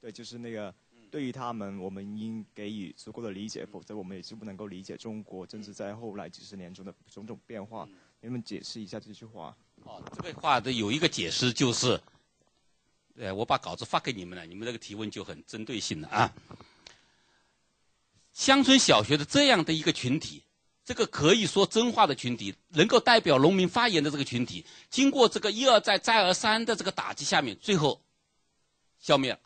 [0.00, 0.74] 对，就是那个
[1.10, 7.86] 对于他们，我们应给予足够的理解，否则我们也是不能够理解中国政治在后来几十年中的种种变化。
[8.22, 9.54] 你们解释一下这句话？
[9.84, 12.00] 哦，这个话的有一个解释就是，
[13.16, 16.32] 呃，我把稿子发给你们了，你们这个提问就很针对性了啊。
[18.32, 20.42] 乡村小学的这样的一个群体。
[20.88, 28.02] 这个可以说真话的群体，能够代表农民发言的这个群体，经过这个一而再、再而三的这个打击下面，最后
[28.98, 29.38] 消灭了。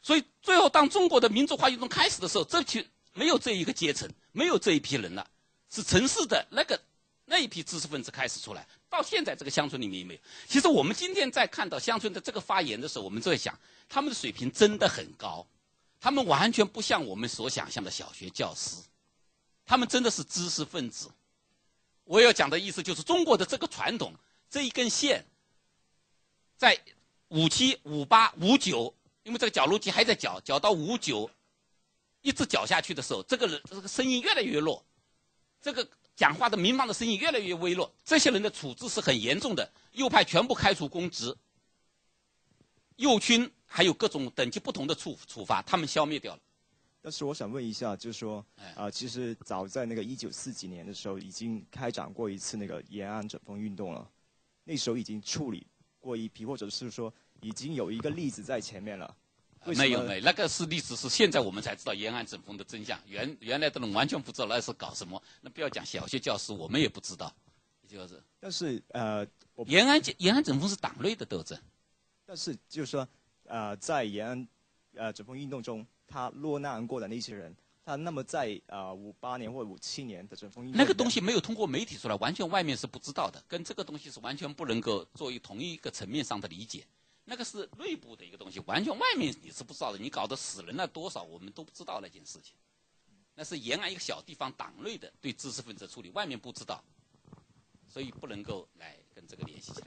[0.00, 5.28] 所以，最后当中国的民主化运动开始的时候，这群没有这一个阶层，没有这一批人了，
[5.68, 6.80] 是城市的那个
[7.26, 8.66] 那一批知识分子开始出来。
[8.88, 10.20] 到现在这个乡村里面也没有。
[10.48, 13.54] 其实我们今天在看到乡村的这个发言的时候，我们就在想，
[13.90, 15.46] 他们的水平真的很高，
[16.00, 18.76] 他们完全不像我们所想象的小学教师。
[19.64, 21.10] 他们真的是知识分子。
[22.04, 24.12] 我要讲的意思就是，中国的这个传统，
[24.50, 25.24] 这一根线，
[26.56, 26.78] 在
[27.28, 31.30] 五七、五八、五九，因为这个绞肉机还在绞，绞到五九，
[32.20, 34.84] 一直绞下去的时候，这个人这个声音越来越弱，
[35.62, 37.90] 这个讲话的民放的声音越来越微弱。
[38.04, 41.34] 这些人的处置是很严重的，右派全部开除公职，
[42.96, 46.40] 右军还有各种等级不同的处处罚，他们消灭掉了。
[47.04, 48.42] 但是我想问一下，就是说，
[48.74, 54.10] 啊，其实早在那个一九四几年的时候，已经开展过一次那个延安整风运动了，
[54.64, 55.66] 那时候已经处理
[56.00, 59.14] 过一批，或者是说已经有一个例子在前面了。
[59.66, 62.98] 没有没有，那个是例子，是现在我们才知道延安整风的真相。
[63.06, 65.22] 原原来的人完全不知道那是搞什么。
[65.42, 67.30] 那不要讲小学教师，我们也不知道，
[67.86, 68.22] 就是。
[68.40, 69.26] 但是呃，
[69.66, 71.58] 延安延安整风是党内的斗争。
[72.24, 73.06] 但是就是说，
[73.44, 74.48] 呃，在延安
[74.94, 75.86] 呃整风运动中。
[76.06, 86.86] 他落难过的那些人，他那么在啊五八年或五七年的整风运动，那个东西没有通过媒体出来，完全外面是不知道的，跟这个东西是完全不能够作为同一个层面上的理解。
[87.26, 89.98] 那个是内部的一个东西，完全外面你是不知道的。
[89.98, 92.54] 你搞得死人了多少，我们都不知道那件事情。
[93.34, 96.84] 那是延安一个小地方党内的对知识分子处理，外面不知道，
[97.88, 99.86] 所以不能够来跟这个联系起来。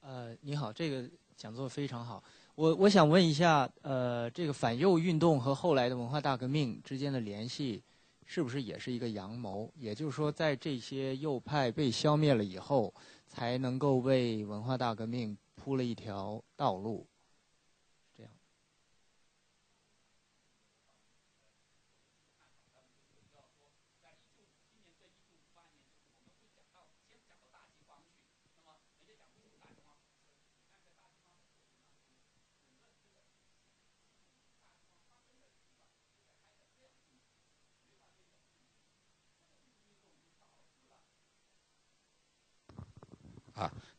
[0.00, 2.24] 呃，你好，这个讲座非常好。
[2.60, 7.82] 我我想问一下，呃，这个反右运动和后来的文化大革命之间的联系，
[8.26, 9.72] 是不是也是一个阳谋？
[9.78, 12.92] 也就是说，在这些右派被消灭了以后，
[13.26, 17.06] 才能够为文化大革命铺了一条道路。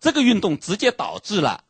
[0.02, 1.64] 这个运动直接导致了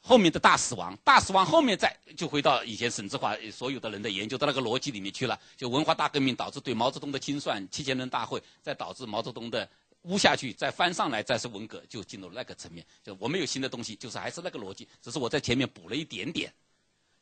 [0.00, 5.38] 后面的大死亡，大死亡后面再就回到以前沈志华所有的人的研究的那个逻辑里面去了。
[5.56, 9.66] 就文化大革命导致对毛泽东的清算，七千人大会再导致毛泽东的
[10.02, 12.84] 污下去，再翻上来，再是文革，就进入那个层面。
[13.02, 16.52] 就我没有新的东西，就是还是那个逻辑，只是我在前面补了一点点，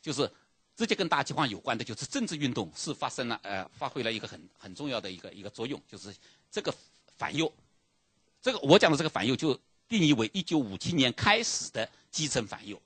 [0.02, 0.28] 就是
[0.76, 6.12] 直接跟大饥荒有关的，就是政治运动是发生了，呃，发挥了一个很很重要的一个一个作用，就是
[6.50, 6.74] 这个
[7.16, 7.52] 反右，
[8.42, 9.56] 这个我讲的这个反右就。
[9.88, 12.80] 定义为一九五七年开始的基层反右，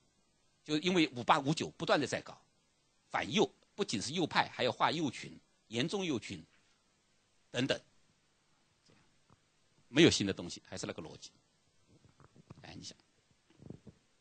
[0.62, 2.38] 就因为五八五九不断的在搞
[3.10, 5.32] 反右，不仅是右派，还要划右群、
[5.68, 6.44] 严重右群
[7.50, 7.80] 等等，
[9.88, 11.30] 没有新的东西，还是那个逻辑。
[12.62, 12.94] 哎，你想？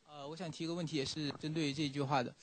[0.07, 2.33] 呃，我想提一个问题，也是针对这句话的，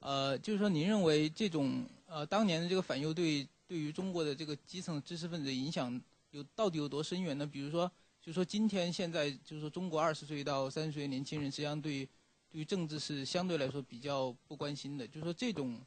[0.00, 5.98] 呃，就是说，您认为这种呃当年的这个反右对对于中国的这个基层知识分子的影响
[6.32, 7.46] 有到底有多深远呢？
[7.46, 7.90] 比如说。
[8.26, 12.04] 就说今天现在就是说中国二十岁到三十岁年轻人实际上对
[12.50, 15.06] 对于政治是相对来说比较不关心的。
[15.06, 15.80] 就说这种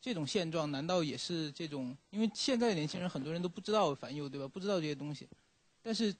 [0.00, 1.96] 这种现状难道也是这种？
[2.10, 4.48] 因为现在年轻人很多人都不知道反右对吧？
[4.48, 5.28] 不知道这些东西，
[5.84, 6.12] 但是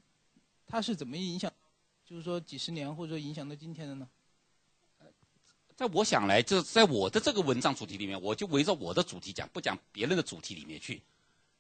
[0.65, 1.53] 它是怎么影响？
[2.05, 4.09] 就是说几十年或者说影响到今天的呢？
[5.75, 11.03] 在我想来，就在我的这个文章主题里面，我就围着我的主题讲，不讲别人的主题里面去。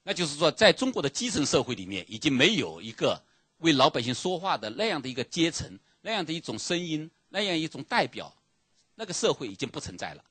[0.05, 3.21] 那就是说，在中国的基层社会里面，已经没有一个。
[3.59, 8.35] 为老百姓说话的那样的一个阶层，那样的一种声音，那样一种代表，
[8.95, 10.25] 那个社会已经不存在了。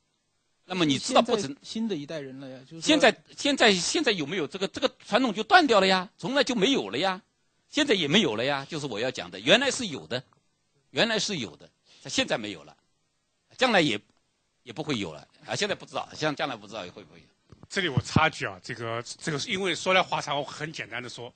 [0.66, 2.60] 那么你知道不存新的一代人了呀？
[2.70, 6.10] 就是现在现在现在有没有这个这个传统就断掉了呀？
[6.18, 7.22] 从来就没有了呀，
[7.70, 8.66] 现在也没有了呀。
[8.70, 10.24] 就是我要讲的，原来是有的，
[10.92, 11.70] 原来是有的，
[12.06, 12.76] 现在没有了，
[13.58, 14.00] 将来也
[14.64, 15.54] 也不会有了啊！
[15.54, 17.26] 现在不知道，像将来不知道会不会有。
[17.68, 21.34] 这里我插句啊，这个这个是因为说来话长，我很简单的说，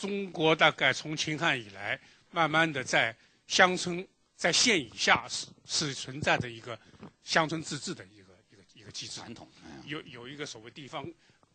[0.00, 3.14] 中国大概从秦汉以来，慢慢的在
[3.46, 6.78] 乡村在县以下是是存在的一个
[7.22, 8.30] 乡村自治的一个。
[8.92, 9.48] 机制传统
[9.84, 11.08] 有有一个所谓地方，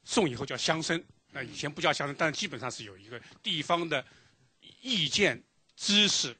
[0.06, 4.06] 宋以后叫乡绅，那以前不叫乡绅，但基本上是有一个地方的
[4.82, 5.44] 意见、
[5.76, 6.34] 知识、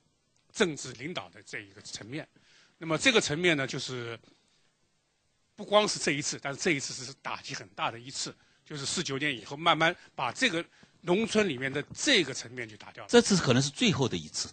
[0.54, 2.26] 政治领导的这一个层面。
[2.78, 4.18] 那么这个层面呢，就是
[5.54, 8.34] 不光是这一次，但是这一次是打击很大的一次，
[8.64, 10.64] 就是四九年以后，慢慢把这个
[11.06, 13.10] 农村里面的这个层面就打掉了。
[13.10, 14.50] 这次可能是最后的一次，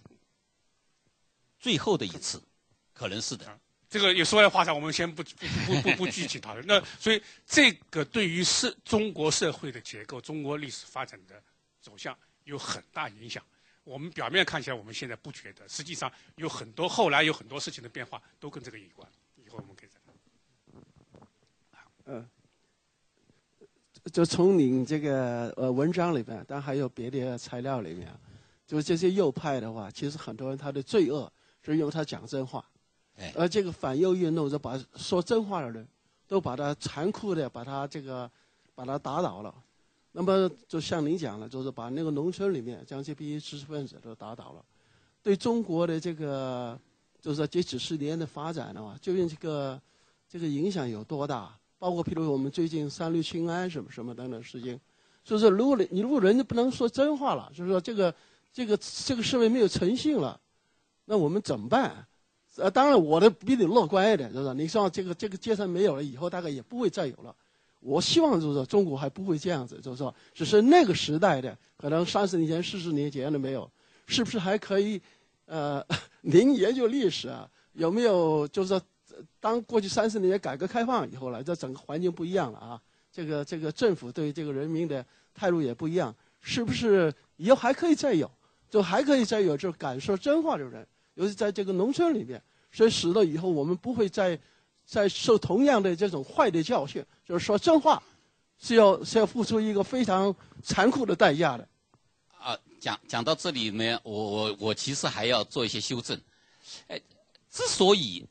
[1.59, 2.43] 最后的一次，
[2.93, 3.59] 可能是的。
[3.89, 6.67] 这个也说来话长，我们先不不不不不具体讨论。
[6.67, 11.43] 那所以这个对于社中国社会的结构、中国历史发展的
[11.81, 13.45] 走向有很大影响。
[13.85, 19.07] 我们表面看起来我们现在不觉得，实际上有很多后来有很多事情的变化都跟这个有关。
[19.37, 20.15] 以后我们可以再谈。
[22.07, 22.29] 嗯，
[24.13, 28.09] 就从您这个呃文章里面，但还有别的材料里面，
[28.67, 31.33] 就是这些右派的话，其实很多人他的罪恶
[31.63, 32.65] 是因为他讲真话。
[33.17, 35.87] 哎而这个反右运动，就把说真话的人，
[36.27, 38.31] 都把他残酷的把他这个，
[38.75, 39.55] 把他打倒了。
[40.13, 44.65] 那么就像您讲了，就是把那个农村里面将这批知识分子都打倒了。
[45.23, 46.79] 对中国的这个，
[47.21, 49.81] 就是说这几十年的发展的话，究竟这个
[50.29, 51.55] 这个影响有多大？
[51.83, 54.79] 包括譬如我们最近三氯氰胺什么什么等等事情。
[55.25, 58.15] 就是，如果你如果人家不能说真话了，就是说这个
[58.53, 60.41] 这个这个社会没有诚信了，
[61.07, 62.07] 那我们怎么办？
[62.55, 64.53] 呃，当然，我的比你乐观一点，就是吧？
[64.53, 67.35] 你说这个这个阶层没有了，以后大概也不会再有了。
[67.81, 73.69] 我希望就是说，中国还不会这样子，就是说，只是那个时代的可能三十年前、四十年前的没有，
[74.07, 75.03] 是不是还可以？
[75.47, 75.85] 呃，
[76.23, 78.81] 您研究历史啊，有没有就是说，
[79.41, 85.05] 当过去三十年改革开放以后了，这整个环境不一样了啊，这个这个政府对这个人民的
[85.35, 88.31] 态度也不一样，是不是以后还可以再有？
[88.71, 90.87] 就还可以再有，就敢说真话的人。
[91.15, 92.43] 尤其在这个农村里面，
[92.73, 94.39] 所以使得以后我们不会再
[94.87, 98.03] 再受同样的这种坏的教训，就是说真话
[98.59, 101.69] 是要是要付出一个非常残酷的代价的。
[102.39, 106.19] 啊，讲讲到这里呢，我我我其实还要做一些修正。
[106.89, 106.99] 哎，
[107.51, 108.27] 之所以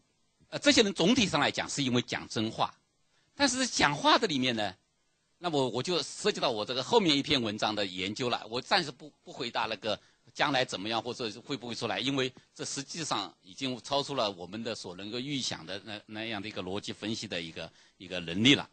[0.52, 2.72] 呃这些人总体上来讲是因为讲真话，
[3.36, 4.74] 但是讲话的里面呢，
[5.40, 8.46] 那么我就涉及到我这个后面一篇文章的研究了。
[8.50, 10.00] 我暂时不不回答那个。
[10.34, 12.00] 将来怎么样，或者会不会出来？
[12.00, 18.70] 因为这实际上已经超出了我们的所能够预想的那那样的一个逻辑分析的一个一个能力了。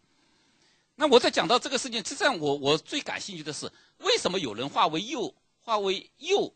[0.94, 3.68] 那我在讲到这个事情，实际上我我最感兴趣的是，
[3.98, 6.54] 为什么有人化为右，化为右，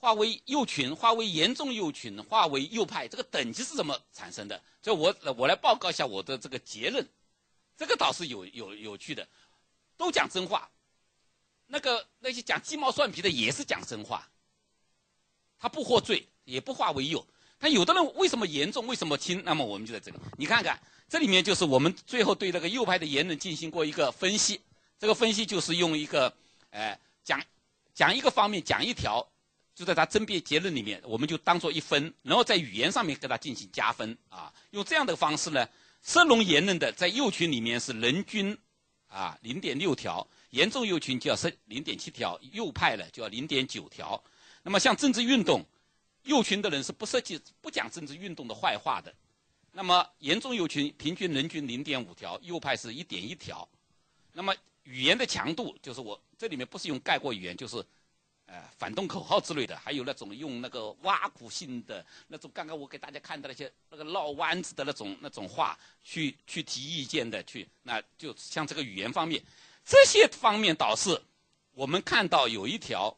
[0.00, 3.06] 化为右群，化为严重右群，化为右派？
[3.06, 4.60] 这个等级是怎么产生的？
[4.82, 7.06] 所以我我来报告一下我的这个结论。
[7.76, 9.28] 这个倒是有有有趣的，
[9.98, 10.70] 都讲真话。
[11.66, 14.26] 那个那些讲鸡毛蒜皮的也是讲真话。
[15.58, 17.26] 他不获罪，也不化为右。
[17.58, 19.42] 但有的人为什么严重，为什么轻？
[19.44, 20.80] 那么我们就在这里，你看看，
[21.10, 24.62] 这里面就是我们最后对那个右派的言论进行过一个分析。
[24.98, 26.34] 这个分析就是用一个，
[26.70, 27.42] 呃，讲
[27.94, 29.26] 讲一个方面，讲一条，
[29.74, 34.52] 就在他争辩结论里面，我们就当做一分，然后在语言上面给他进行加分啊。
[34.72, 35.66] 用这样的方式呢，
[36.02, 38.56] 涉农言论的在右群里面是人均
[39.08, 44.22] 啊零点六条，严重右群就要是零点七条，右派呢就要零点九条。
[44.62, 45.64] 那么像政治运动，
[46.24, 49.14] 右群的人是不涉及、不讲政治运动的坏话的。
[49.72, 53.66] 那么严重右群平均人均零点五条，右派是一点一条。
[54.32, 57.84] 那么语言的强度，就是我这里面不是用概括语言，就是，
[58.52, 69.40] 呃，反动口号之类的，还有那种用那个挖苦性的那种，刚刚我给大家看的那些那个绕弯子的那种那种话，去去提意见的，去那就像这个语言方面，
[69.84, 71.22] 这些方面导致
[71.74, 73.16] 我们看到有一条。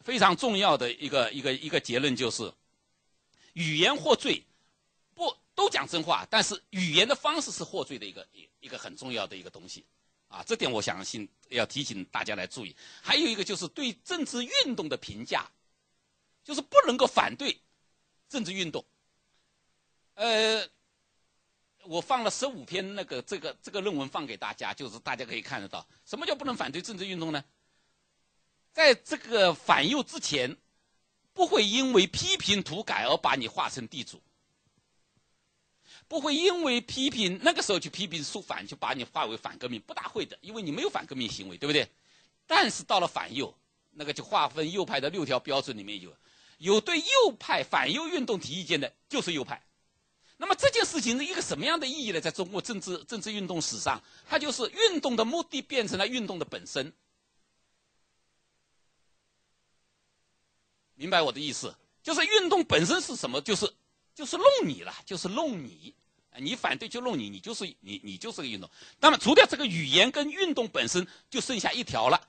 [0.00, 2.52] 非常重要的一个一个一个结论就是，
[3.54, 4.44] 语言获罪，
[5.14, 9.82] 不都讲真话，但是语言的方式是获罪的一个一一个很重要的一个东西，
[10.34, 12.74] 啊，这点我相信要提醒大家来注意。
[13.00, 15.48] 还有一个就是对政治运动的评价，
[16.42, 17.56] 就是不能够反对
[18.28, 18.84] 政治运动。
[20.14, 20.68] 呃，
[21.84, 27.44] 我放了十五篇那个这个这个论文放给大家，就是大家可以看得到，什么叫不能反对政治运动呢？
[28.72, 30.56] 在这个反右之前，
[31.32, 34.20] 不会因为批评土改而把你划成地主，
[36.06, 41.88] 不会因为批评那个时候去批评肃反，就把你划为反革命，不大会的，因为你没有反革命行为，对不对？
[42.46, 43.54] 但是到了反右，
[43.90, 46.14] 那个就划分右派的六条标准里面有，
[46.58, 49.64] 有对右派反右运动提意见的，就是右派。
[50.36, 52.20] 那么这件事情是一个什么样的意义呢？
[52.20, 56.92] 在中国政治政治运动史上，它就是运动的目的变成了运动的本身。
[60.96, 61.74] 明白我的意思？
[62.02, 63.40] 就是运动本身是什么？
[63.40, 63.72] 就是
[64.14, 65.94] 就是弄你了，就是弄你。
[66.38, 68.68] 你反对就弄你，你就是你你就是个运动。
[68.98, 72.20] 那么除掉这个语言跟运动本身，就剩下一条了。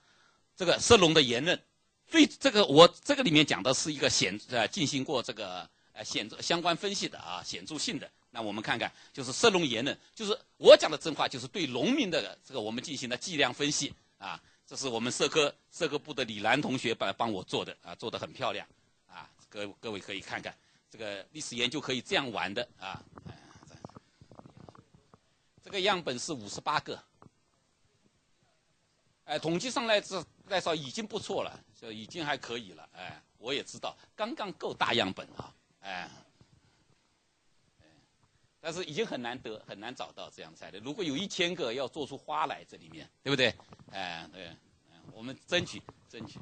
[0.56, 1.60] 这个色龙的言论，
[2.08, 8.08] 最这个我这个里面讲的是一个显呃进行过这个呃显著相关分析的啊显著性的。
[8.30, 14.40] 那我们看看，就是色龙言论，就是我讲的真话，就是对农民的这个我们进行了计量分析啊。
[14.68, 18.68] 这是我们社科社科部的李兰同学帮帮我做的啊，做的很漂亮
[19.08, 19.28] 啊。
[19.50, 20.56] 各各位可以看看，
[20.96, 23.04] 这个历史研究可以这样玩的啊。
[25.62, 27.04] 这个样本是五十八个，
[29.26, 36.10] 哎，统计上来这来说已经不错了，就已经还可以了，哎，我也知道，刚刚够大样本啊，哎，
[38.62, 40.80] 但是已经很难得，很难找到这样菜的。
[40.80, 43.54] 如果有一千个，要做出花来，这里面对不对？
[43.92, 44.56] 哎，对，
[45.12, 46.40] 我们争取争取。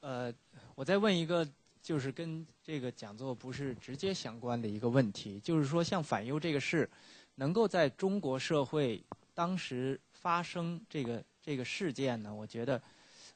[0.00, 0.34] 呃，
[0.74, 1.48] 我再问一个。
[1.82, 6.88] 就是跟这个讲座不是直接相关的一个问题，就是说像反右这个事，
[7.34, 9.02] 能够在中国社会
[9.34, 12.32] 当时发生这个这个事件呢？
[12.32, 12.80] 我觉得，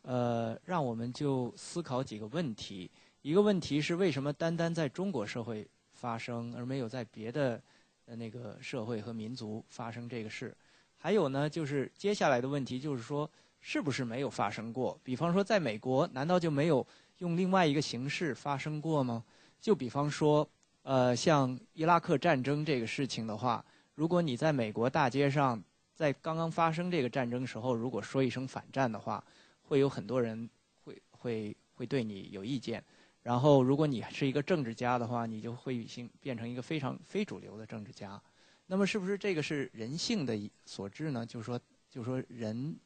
[0.03, 2.89] 呃，让我们就思考几个问题。
[3.23, 7.61] 一个问题是为什么单单在中国社会发生，而没有在别的
[8.05, 10.57] 那个社会和民族发生这个事？
[10.95, 13.29] 还有呢，就是接下来的问题就是说，
[13.61, 14.97] 是不是没有发生过？
[15.03, 16.87] 比方说，在美国，难道就没有？
[17.19, 19.25] 用另外一个形式发生过吗？
[19.59, 20.47] 就比方说，
[20.83, 23.65] 呃，像伊拉克战争这个事情的话，
[23.95, 25.61] 如果你在美国大街上，
[25.95, 29.25] 在刚刚发生这个战争时候，如果说一声反战的话，
[29.63, 30.49] 会有很多人
[30.85, 32.85] 会会会对你有意见。
[33.23, 38.23] 然后，如果你是一个政治家的话，你就会性变成一个非常非主流的政治家。
[38.67, 41.25] 那么，是不是这个是人性的所致呢？
[41.25, 41.59] 就是说，
[41.91, 42.77] 就是说，人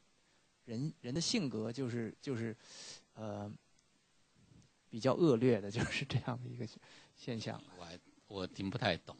[0.63, 2.55] 人人的性格就是就是，
[3.13, 3.51] 呃。
[4.91, 6.67] 比较恶劣的就是这样的一个
[7.15, 7.59] 现象。
[7.79, 9.17] 我还我听不太懂，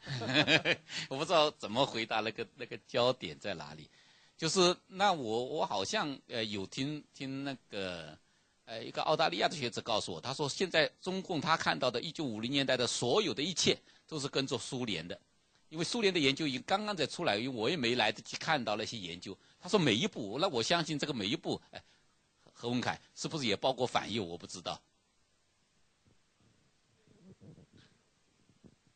[1.08, 3.88] 我不知道怎么回答那个那个焦点在哪里。
[4.36, 8.16] 就是那我我好像呃有听听那个
[8.64, 15.20] 呃一个澳大利亚的学者告诉我，他说现在中共他看到的1950年代的所有的一切都是跟着苏联的，
[15.68, 19.36] 因为苏联的研究已经刚刚在出来，因为我也没来得及看到那些研究。
[19.60, 21.82] 他说每一步，那我相信这个每一步，哎，
[22.54, 24.24] 何文凯是不是也包括反右？
[24.24, 24.80] 我不知道。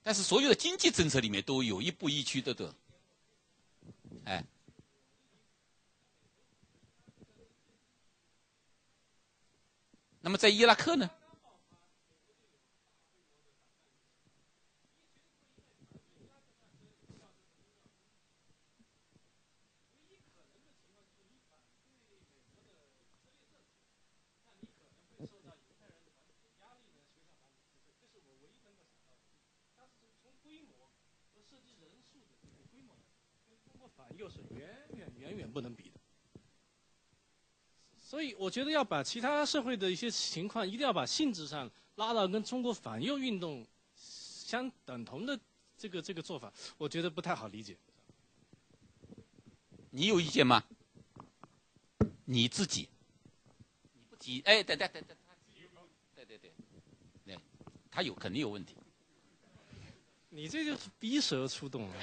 [0.04, 2.74] 但是所有的经济政策里面都有一步一趋的的，
[4.26, 4.44] 哎，
[10.20, 11.10] 那么在伊拉克呢？
[35.54, 36.00] 不能比的，
[37.96, 45.38] 所以我觉得要把其他社会的一些情况，一定要把性质上拉到跟中国反右运动相等同的
[45.78, 47.76] 这个这个做法，我觉得不太好理解。
[49.90, 50.62] 你有意见吗？
[52.24, 52.88] 你自己？
[53.92, 54.40] 你不提？
[54.40, 55.16] 哎，等等等等，
[56.16, 56.52] 对对对，
[57.24, 57.38] 对，
[57.90, 58.74] 他有肯定有问题。
[60.36, 61.94] 你这就是逼蛇出洞了。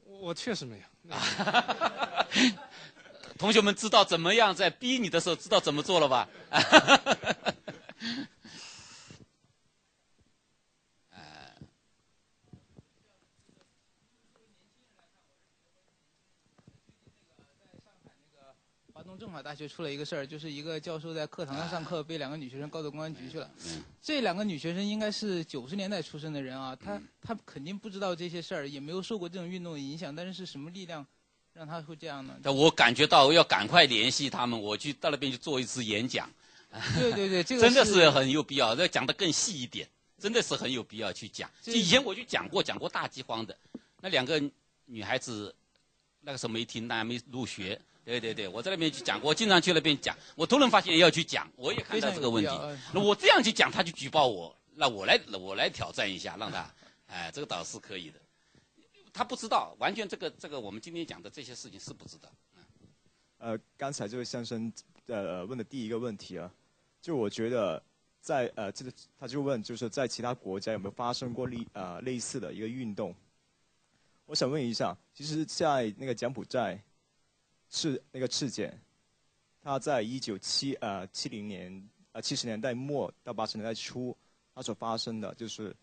[0.06, 0.84] 我确实没有。
[3.36, 6.26] 同学们知道怎么样在逼你的时候知道怎么做了吧？
[19.20, 23.50] 政法大学出了一个事儿，就是一个教授在课堂上上课，被两个女学生告到公安局去了。
[24.00, 30.16] 这两个女学生应该是九十年代出生的人啊，她她肯定不知道这些事儿，也没有受过这种运动的影响。
[30.16, 31.06] 但是是什么力量
[31.52, 32.34] 让她会这样呢？
[32.50, 36.26] 我感觉到要赶快联系他们，我去到那边去做一次演讲。
[36.98, 39.86] 对对对，这个 真的是很有必要，要讲的更细一点，
[40.18, 41.50] 真的是很有必要去讲。
[41.66, 43.54] 以前我就讲过，讲过大饥荒的
[44.00, 44.42] 那两个
[44.86, 45.54] 女孩子，
[46.22, 47.78] 那个时候没听，那还没入学。
[48.10, 50.16] 对对对，我在那边去讲过，我经常去那边讲。
[50.34, 52.50] 我突然发现要去讲，我也看到这个问题。
[52.92, 56.68] 那我这样去讲，他就举报我，那我来我来挑战一下，让他，
[57.06, 58.18] 哎，这个倒是可以的。
[59.12, 62.28] 他不知道，完全这个这个我们今天讲的这些事情是不知道。
[63.38, 64.72] 呃，刚才这位先生
[65.06, 66.50] 呃问的第一个问题啊，
[67.00, 67.82] 就我觉得
[68.20, 73.14] 在呃这个他就问就是在其他国家有没有发生过类呃类似的一个运动？
[74.26, 76.80] 我想问一下，其实，在那个柬埔寨
[77.70, 78.76] 赤那个赤柬，
[79.62, 84.16] 它在一九七呃七零年呃七十年代末到八十年代初，
[84.54, 85.74] 它所发生的就是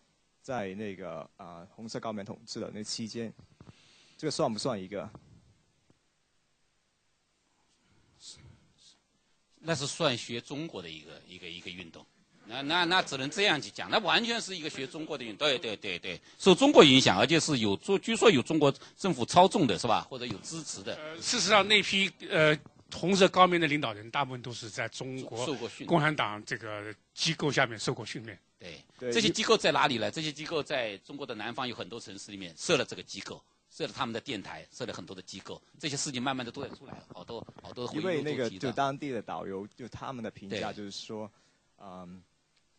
[0.42, 3.32] 在那个啊、红色高棉统治的那期间，
[4.16, 5.10] 这个算不算一个？
[9.60, 12.06] 那是算学中国的一个一个一个运动，
[12.48, 22.58] 那那那只能这样去讲，那完全是一个学中国的运动，对对对对，受中国影响，而且是有做，据说有中国政府操纵的是吧，或者有支持的，呃，事实上那批呃
[22.94, 28.38] 红色高棉的领导人，大部分都是在中国受过训共产党这个机构下面受过训练。
[28.58, 30.10] 对，这些机构在哪里呢？
[30.10, 33.40] 这些机构在中国的南方有很多城市里面设了这个机构，
[33.70, 41.30] 设了他们的电台，设了很多的机构，这些事情慢慢的都在出来了，好多好多回忆因为那个就当地的导游，就他们的评价就是说，
[41.80, 42.20] 嗯，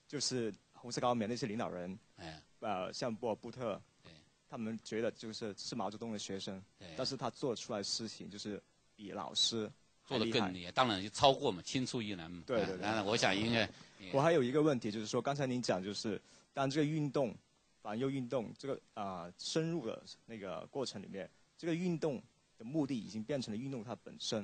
[0.09, 4.11] 就是红色高棉那些领导人，哎，呃，像波尔布特对，
[4.49, 8.59] 他们觉得就是是毛泽东的学生，对但是他做出来事情就是
[8.95, 9.71] 比老师
[10.03, 12.43] 做的更厉害，当然就超过嘛，青出于蓝嘛。
[12.47, 13.69] 对对对当然我想应该
[14.11, 16.19] 我还有一个问题，就是说刚才您讲，就是
[16.55, 17.35] 当这个运动
[17.83, 22.19] 反右运动这个啊、呃深入的那个过程里面，这个运动
[22.57, 24.41] 的目的已经变成了运动它本身。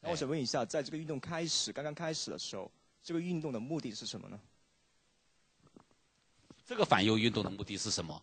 [0.00, 4.40] 那我哎想问一下，在这个运动开始刚刚开始的时候，这个运动的目的是什么呢？
[6.72, 8.14] 这个反右运动的目的是什么？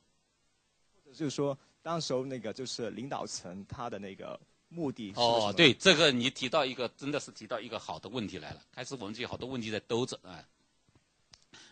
[1.05, 4.39] 或者就是说，当时候那个就是领导层他的那个
[4.69, 8.61] 目的是对，这个你提到一个，真的是提到一个好的问题来了。
[8.73, 10.43] 开始我们就有好多问题在兜着啊。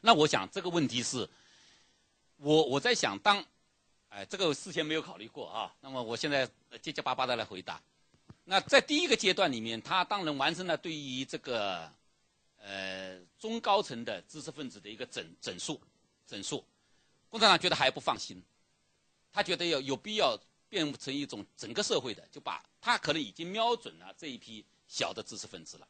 [0.02, 1.28] 那我想这个问题是，
[2.36, 3.44] 我我在想当，
[4.10, 5.74] 哎，这个事先没有考虑过啊。
[5.82, 7.82] 那么我现在呃结结巴巴的来回答。
[8.44, 11.92] 那在第一个阶段里面，他当然完成了对于这个
[12.62, 15.82] 呃中高层的知识分子的一个整整肃
[16.28, 16.64] 整肃。
[17.30, 18.42] 共产党觉得还不放心，
[19.32, 25.88] 他觉得要有必要变成一种整个社会的，就把他可能已经瞄准了这一批小的知识分子了。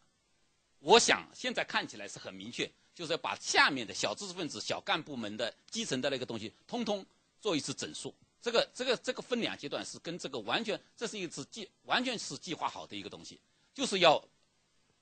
[0.80, 7.06] 我想现在看起来是很明确，就是要把下面的小知识分子、小干部们的基层的那个东西，通通
[7.42, 8.14] 做一次整肃。
[8.40, 13.40] 这个、这个、这个分两阶段是跟这个完全，这是一次计，完全是计划好的一个东西，
[13.74, 14.24] 就是要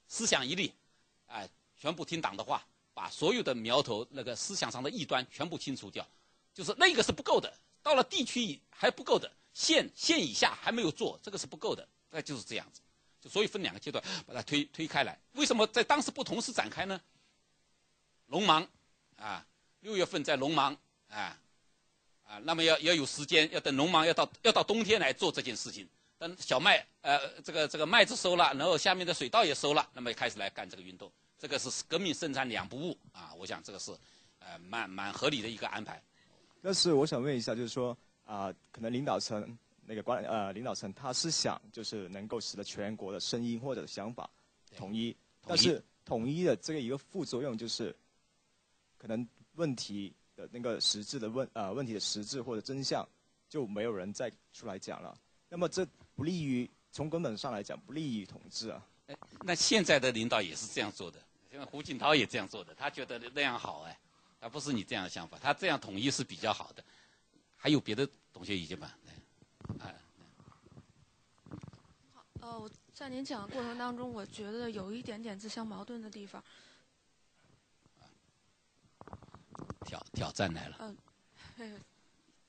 [0.08, 0.74] 思想一力，
[1.28, 2.66] 哎，全部听党的话，
[2.96, 6.08] 把所有的苗头那个思想上的异端全部清除掉。
[6.52, 12.80] 就是那个是不够的，到了地区还不够的，县县以下还没有做，这个是不够的，那就是这样子，
[13.22, 15.20] 就所以分两个阶段把它推推开来。
[15.34, 17.00] 为什么在当时不同时展开呢？
[18.28, 18.66] 农忙
[19.18, 19.46] 啊，
[19.82, 20.76] 六月份在农忙
[21.10, 21.38] 啊
[22.24, 25.88] 啊，那么要要有时间，要等农忙要到要到冬天来做这件事情。
[26.18, 31.12] 等小麦呃这个这个麦子收了，然后下面的水稻也收了，那么开始来干这个运动，
[31.46, 33.96] 这个是革命生产两不误啊，我想这个是
[34.40, 36.02] 呃蛮蛮合理的一个安排。
[36.60, 44.28] 但是我想问一下，就是说啊、可能领导层那个管呃领导层他是想就是能够使得全国的声音或者想法
[44.76, 45.18] 统一，统一
[45.48, 47.96] 但是统一的这个一个副作用就是，
[48.98, 53.08] 可能问题的那个实质的问呃问题的实质或者真相
[53.48, 55.16] 就没有人再出来讲了，
[55.48, 55.86] 那么这
[56.16, 58.84] 不利于从根本上来讲不利于统治啊。
[59.42, 61.20] 那现在的领导也是这样做的，
[61.64, 64.00] 胡锦涛也这样做的，他觉得那样好哎，
[64.42, 66.84] 他不是你这样的想法，他这样统一是比较好的。
[67.56, 68.92] 还有别的同学意见吗？
[69.80, 69.96] 哎，
[72.42, 76.44] 呃，我在您讲的过程当中，我觉得有一点点自相矛盾的地方。
[79.86, 80.96] 挑挑战来了，
[81.58, 81.80] 呃，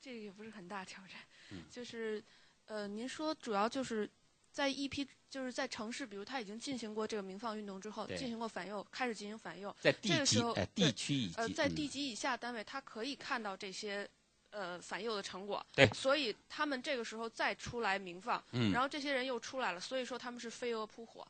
[0.01, 1.21] 这个也不是很大挑战，
[1.51, 2.23] 嗯就是
[2.65, 4.09] 呃，您说主要就是
[4.57, 11.75] 在一批就是在城市，比如他已经进行过这个民放运动之后，进行过反右，开始进行反右，在地级这个时候地区以及呃，在嗯。
[11.75, 14.09] 地级以下单位，他可以看到这些
[14.49, 15.87] 呃反右的成果，对。
[15.93, 18.71] 所以他们这个时候再出来鸣放，嗯。
[18.71, 21.27] 然后这些人又出来了，所以说他们是飞蛾扑火。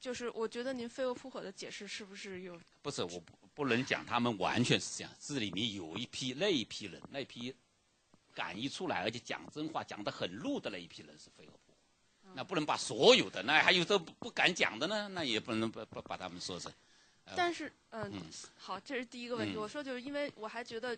[0.00, 7.54] 就是我觉得您飞蛾扑火的解释是不是有不是我不不能讲他们完全是这样，这里面有一批那一批人，那批
[8.34, 11.67] 敢一出来而且讲真话讲得很露的那一批人是飞蛾扑火，
[12.34, 16.72] 那不能把所有的，那还有这不不敢讲的呢，那也不能把把把他们说成。
[17.24, 17.34] 呃。
[17.36, 18.22] 但是，嗯、嗯。
[18.56, 19.54] 好，这是第一个问题。
[19.54, 19.60] 嗯。
[19.60, 20.96] 我说就是因为我还觉得，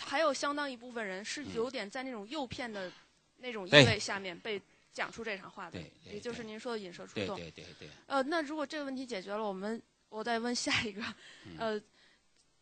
[0.00, 2.90] 还有相当一部分人是嗯有点在那种诱骗的
[3.38, 4.60] 那种意味下面被
[4.92, 7.36] 讲出这场话的，对对也就是您说的引蛇出对洞。
[7.36, 11.02] 对对对，呃，那如果这个问题解决了，我们我再问下一个，
[11.44, 11.56] 嗯。
[11.58, 11.82] 呃，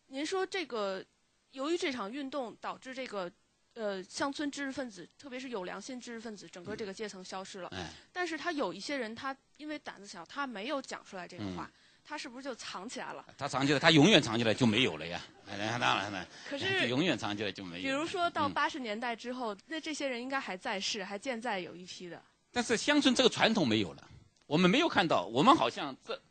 [0.08, 1.04] 您说这个
[1.52, 3.30] 由于这场运动导致这个
[3.74, 7.68] 呃乡村知识分子，特别是有良心知识分子，整个这个阶层消失了。
[7.68, 11.70] 哎，但是他有一些人，他因为胆子小，他没有讲出来这个嗯话，
[12.04, 13.24] 他是不是就藏起来了？
[13.36, 15.20] 他藏起来，他永远藏起来就没有了呀。
[15.46, 17.82] 哎，当然了，可是永远藏起来就没有。
[17.82, 22.22] 比如说到嗯八十年代之后，那这些人应该还在世，还健在有一批的。
[22.52, 24.08] 但是乡村这个传统没有了，
[24.46, 26.22] 我们没有看到，我们好像这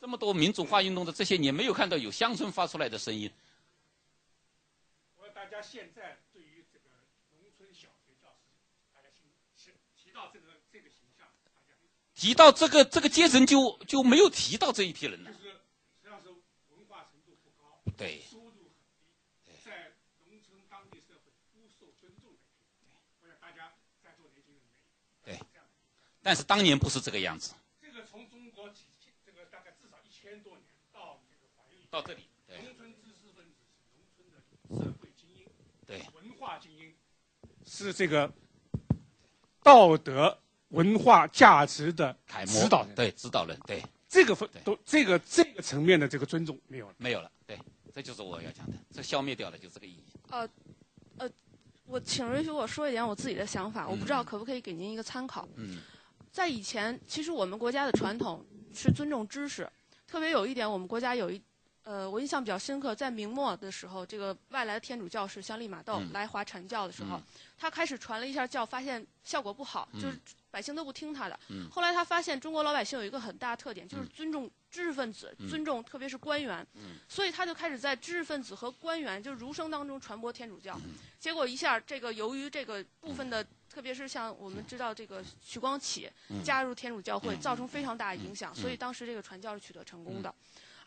[0.00, 3.30] 这么多民主化运动的这些年，没有看到有乡村发出来的声音。
[5.16, 6.90] 我大家现在对于这个
[7.30, 8.50] 农村小学教师，
[8.92, 11.72] 大家心提提到这个这个形象，大家
[12.20, 15.32] 提到这个这个阶层就就没有提到这一批人了。
[15.32, 15.38] 就。
[15.38, 18.20] 是实际上是文化程度不高，对。
[18.30, 18.76] 收入很
[19.48, 19.96] 低，在
[20.28, 22.92] 农村当地社会不受尊重的一批人。
[23.22, 23.72] 我想大家
[24.04, 24.60] 在座年轻人
[25.24, 25.40] 没对。
[26.20, 31.48] 但是当年不是这个样子，这个从中国几千，这个大概至少一千多年到这个
[31.88, 32.60] 到这里，对。
[32.60, 35.48] 农村知识分子是农村的社会精英，
[35.86, 36.04] 对。
[36.12, 36.94] 文化精英，
[37.64, 38.30] 是这个
[39.62, 40.38] 道德
[40.70, 42.94] 文化价值的楷模指导人。
[42.96, 46.94] 对指导人，对这个分对都这个这个层面的这个尊重没有了。
[46.96, 47.56] 没有了，对，
[47.94, 50.04] 这就是我要讲的，这消灭掉了就这个意义。
[50.30, 50.48] 呃，
[51.18, 51.30] 呃，
[51.86, 55.46] 我请允许我说一点我自己的想法，我不知道嗯可不可以给您一个参考。
[55.56, 55.78] 嗯
[56.32, 59.68] 在以前，其实我们国家的传统是尊重知识，
[60.06, 61.42] 特别有一点，我们国家有一，
[61.90, 66.12] 呃，我印象比较深刻，在明末的时候，这个外来的天主教士像利玛窦嗯。
[66.12, 67.22] 来华传教的时候，嗯。
[67.58, 70.16] 他开始传了一下教，发现效果不好，嗯就是
[70.52, 71.36] 百姓都不听他的。
[71.48, 71.68] 嗯。
[71.68, 74.08] 后来他发现中国老百姓有一个很大的特点，就是嗯。
[74.14, 75.50] 尊重知识分子，嗯。
[75.50, 76.94] 尊重特别是官员，嗯。
[77.08, 80.78] 所以他就开始在知识分子和官员就儒生当中传播天主教。
[80.84, 80.94] 嗯。
[81.18, 86.40] 结果一下，这个由于这个部分的，特别是像我们知道这个徐光启嗯。
[86.44, 87.40] 加入天主教会，嗯。
[87.40, 88.62] 造成非常大的影响，嗯。
[88.62, 90.32] 所以当时这个传教是取得成功的。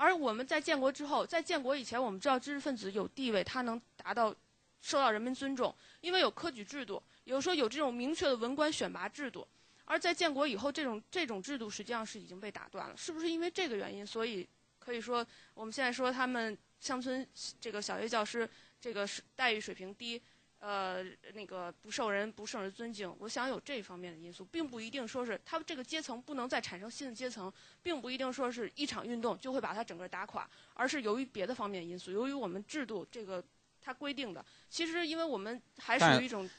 [0.03, 4.35] 而我们在建国之后，在建国以前，我们知道知识分子有地位，他能达到
[4.81, 9.47] 受到人民尊重，因为有科举制度，有时候有这种明确的文官选拔制度。
[9.85, 14.05] 而在建国以后，这种这种制度实际上是已经被打断了，是不是因为这个原因？
[14.05, 14.45] 所以
[14.77, 17.25] 可以说，我们现在说他们乡村
[17.61, 18.49] 这个小学教师
[18.81, 20.21] 这个是待遇水平低，
[20.63, 21.03] 呃，
[21.33, 23.13] 那个不受人不受人尊敬。
[23.19, 33.43] 我想有这方面的因素，并不一定说是他们这个阶层不能再产生新的阶层，并不一定说是一场运动就会把它整个打垮，而是由于别的方面因素，由于我们制度这个
[33.81, 34.45] 它规定的。
[34.69, 36.49] 其实，因为我们还属于一种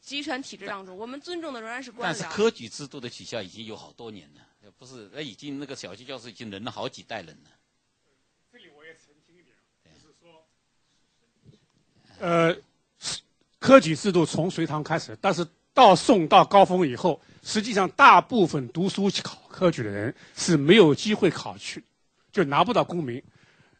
[0.00, 2.18] 集权体制当中，我们尊重的仍然是官僚。
[2.18, 5.10] 但是科举制度的取消已经有好多年了，不是？
[5.12, 7.50] 那已经那个小学教师已经轮了好几代人了。
[8.50, 9.54] 这里我也澄清一点，
[9.84, 10.46] 就是说，
[12.18, 12.56] 呃，
[13.64, 15.42] 科举制度从隋唐开始，但是
[15.72, 21.82] 到宋到高峰以后，实际上大部分读书考科举的人是没有机会考去，
[22.30, 23.22] 就拿不到功名。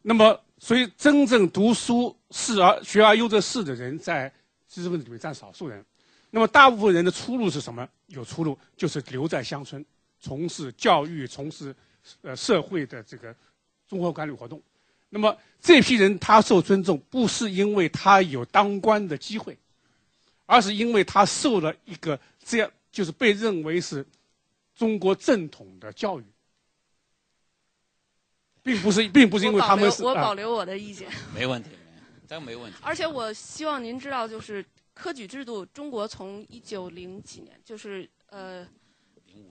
[0.01, 4.33] 那么，所以真正读书仕而学而优则仕的人，在
[4.67, 5.85] 知识分子里面占少数人。
[6.31, 7.87] 那么，大部分人的出路是什么？
[8.07, 9.85] 有出路就是留在乡村，
[10.19, 11.77] 从事教育，从事
[12.23, 13.37] 呃社会的这个
[13.87, 14.63] 综合管理活动。
[15.11, 19.57] 那么这批人他受尊重，不是因为他有当官的机会，
[20.47, 24.07] 而是因为他受了一个这样就是被认为是
[24.75, 26.25] 中国正统的教育，
[28.63, 31.09] 并不是并不是因为他们是我保留我啊保留我的意见。
[31.35, 32.79] 没问题，没问题这个没问题。
[32.83, 38.67] 而且我希望您知道，就是科举制度，中国从一九零几年，就是呃，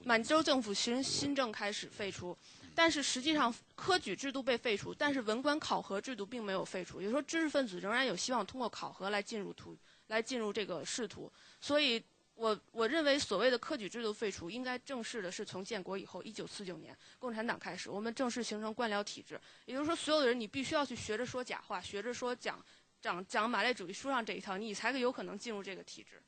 [0.04, 2.36] 满洲政府新新政开始废除，
[2.74, 9.76] 但是实际上科举制度被废除，但是文官考核制度并没有废除，也就是说知识分子仍然有希望通过考核来进入途，
[10.08, 12.02] 来进入这个仕途，所以。
[12.36, 19.40] 我我认为所谓的科举制度废除，应该正式的是从建国以后，一九四九年共产党开始，我们正式形成官僚体制。
[19.66, 22.60] 也就是说，所有的人你必须要去学着说假话，学着说讲
[23.00, 26.20] 讲讲马列主义书上这一套，你才有可能进入这个体制。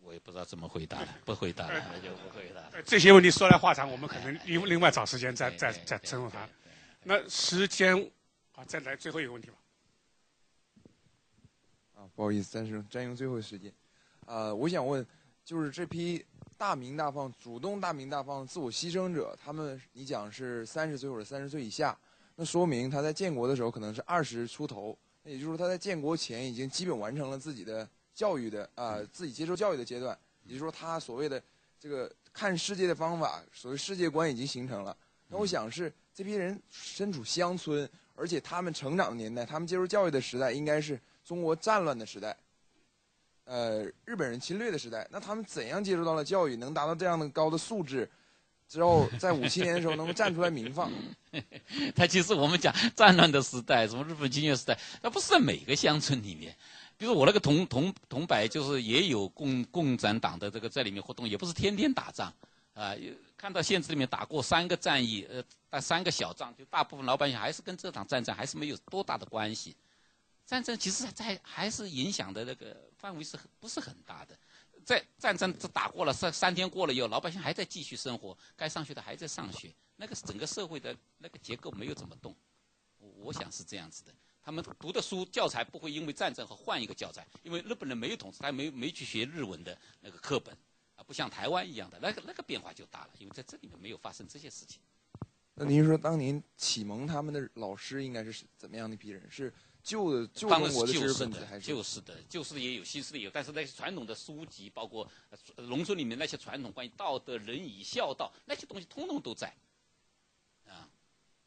[0.00, 6.48] 我也不知道怎么回答了， 不回答了，那就不回答这些问题说来话长，我们可能另另外找时间再再再深入谈。
[7.02, 8.10] 那时间
[8.54, 9.58] 啊，再来最后一个问题吧。
[12.16, 13.70] 不好意思，暂时占用最后的时间。
[14.24, 15.06] 呃，我想问，
[15.44, 16.24] 就是这批
[16.56, 21.96] 大名大放、主动大名大放、自我牺牲者，他们你讲是三十岁或者三十岁以下，
[22.34, 31.40] 那说明他在建国的时候可能是二十出头，那也就是说他在建国前已经基本完成了自己的教育的啊、呃自己接受教育的阶段，也就是说他所谓的
[31.78, 34.96] 这个看世界的方法，所谓世界观已经形成了。
[35.28, 42.34] 那我想是这批人身处乡村，而且他们成长的年代，他们接受教育的时代应该是中国战乱的时代。
[43.44, 48.10] 呃日本人侵略的时代，那他们怎样接受到了教育，能达到这样的高的素质，
[48.68, 50.90] 之后 在五七年的时候能够站出来鸣放？
[51.94, 56.56] 他其实我们讲战乱的时代，什么日本侵略时代，那不是在每个乡村里面。
[56.98, 62.32] 比如我那个同同同白，就是也有共共产党的这个在里面活动，也不是天天打仗，
[62.74, 62.96] 啊，
[63.36, 65.40] 看到县志里面打过三个战役，呃，
[65.70, 69.76] 打三个小仗，就大部分老百姓还是跟这场战争还是没有多大的关系。
[70.46, 74.38] 战争其实在还是影响的那个范围是不是很大的。
[74.84, 82.32] 在战争这打过了三三天过了以后，老百姓还在继续生活，该上学的还在上学，那个整个社会的那个结构没有怎么动。
[82.98, 84.14] 我我想是这样子的。
[84.40, 90.56] 他们读的书教材不会因为战争和换一个教材，因为日本人没有统治，他没没去学日文的那个课本，
[90.94, 94.80] 啊，不像台湾一样的那个那个变化就大了，因为在这里面没有发生这些事情。
[95.54, 99.28] 那您说当年启蒙他们的老师应该是怎么样的一批人？
[99.28, 99.52] 是
[99.86, 105.08] 旧的旧当中国的知识然是旧式的，分子还是旧式的，旧式的也有，新式的也有，但是那些传统的书籍，包括
[105.54, 109.46] 呃农村里面那些传统关于道德、仁义、孝道那些东西，通通都在，
[110.66, 110.90] 啊，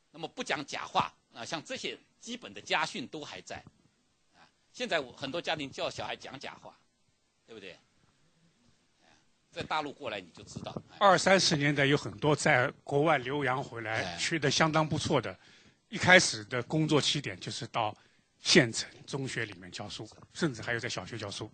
[0.10, 3.58] 那么不讲假话啊，像这些基本的家训都还在，
[4.34, 6.80] 啊，现在我很多家庭叫小孩讲假话，
[7.46, 7.74] 对不对？
[7.74, 7.80] 啊
[9.52, 15.38] 在大陆过来你就知道，哎二三十年代有很多在国外留洋回来哎学得相当不错的，
[15.90, 17.94] 一开始的工作起点就是到
[18.42, 21.52] 县城中学里面教书，甚至还有在小学教书，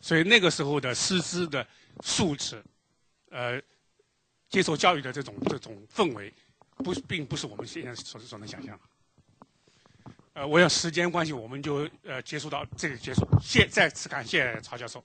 [0.00, 1.66] 所以那个时候的师资的
[2.02, 2.62] 素质，
[3.30, 3.60] 呃，
[4.48, 6.32] 接受教育的这种这种氛围，
[6.76, 8.78] 不并不是我们现在所所能想象。
[10.34, 13.26] 呃，我要时间关系，我们就呃结束到这里结束。
[13.42, 15.04] 谢再次感谢曹教授。